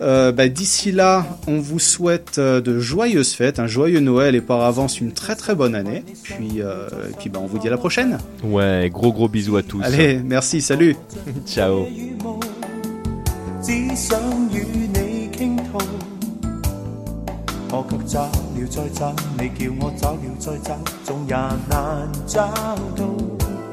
[0.00, 4.62] Euh, bah, D'ici là, on vous souhaite de joyeuses fêtes, un joyeux Noël et par
[4.62, 6.04] avance une très très bonne année.
[6.22, 8.18] Puis, euh, et puis bah, on vous dit à la prochaine.
[8.42, 9.82] Ouais, gros gros bisous à tous.
[9.82, 10.96] Allez, merci, salut.
[11.46, 11.86] ciao.
[17.74, 18.30] 我却找了
[18.68, 22.46] 再找，你叫我找了再找，总也难找
[22.94, 23.06] 到。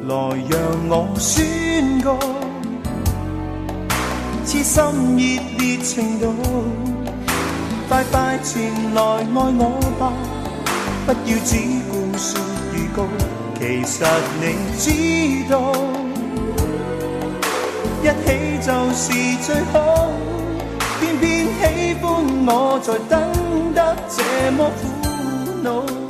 [0.08, 0.16] 来
[0.50, 0.58] 让
[0.88, 2.18] 我宣告，
[4.46, 4.82] 痴心
[5.18, 6.34] 热烈程度，
[7.90, 9.64] 快快前来爱我
[10.00, 10.14] 吧，
[11.06, 11.58] 不要只
[11.92, 12.40] 顾说
[12.74, 13.06] 预告。
[13.60, 14.06] 其实
[14.40, 14.44] 你
[14.80, 14.88] 知
[15.52, 15.74] 道，
[18.02, 18.28] 一起
[18.66, 19.12] 就是
[19.46, 20.08] 最好，
[21.02, 21.39] 偏偏。
[21.90, 26.09] 喜欢我在等得这么苦恼。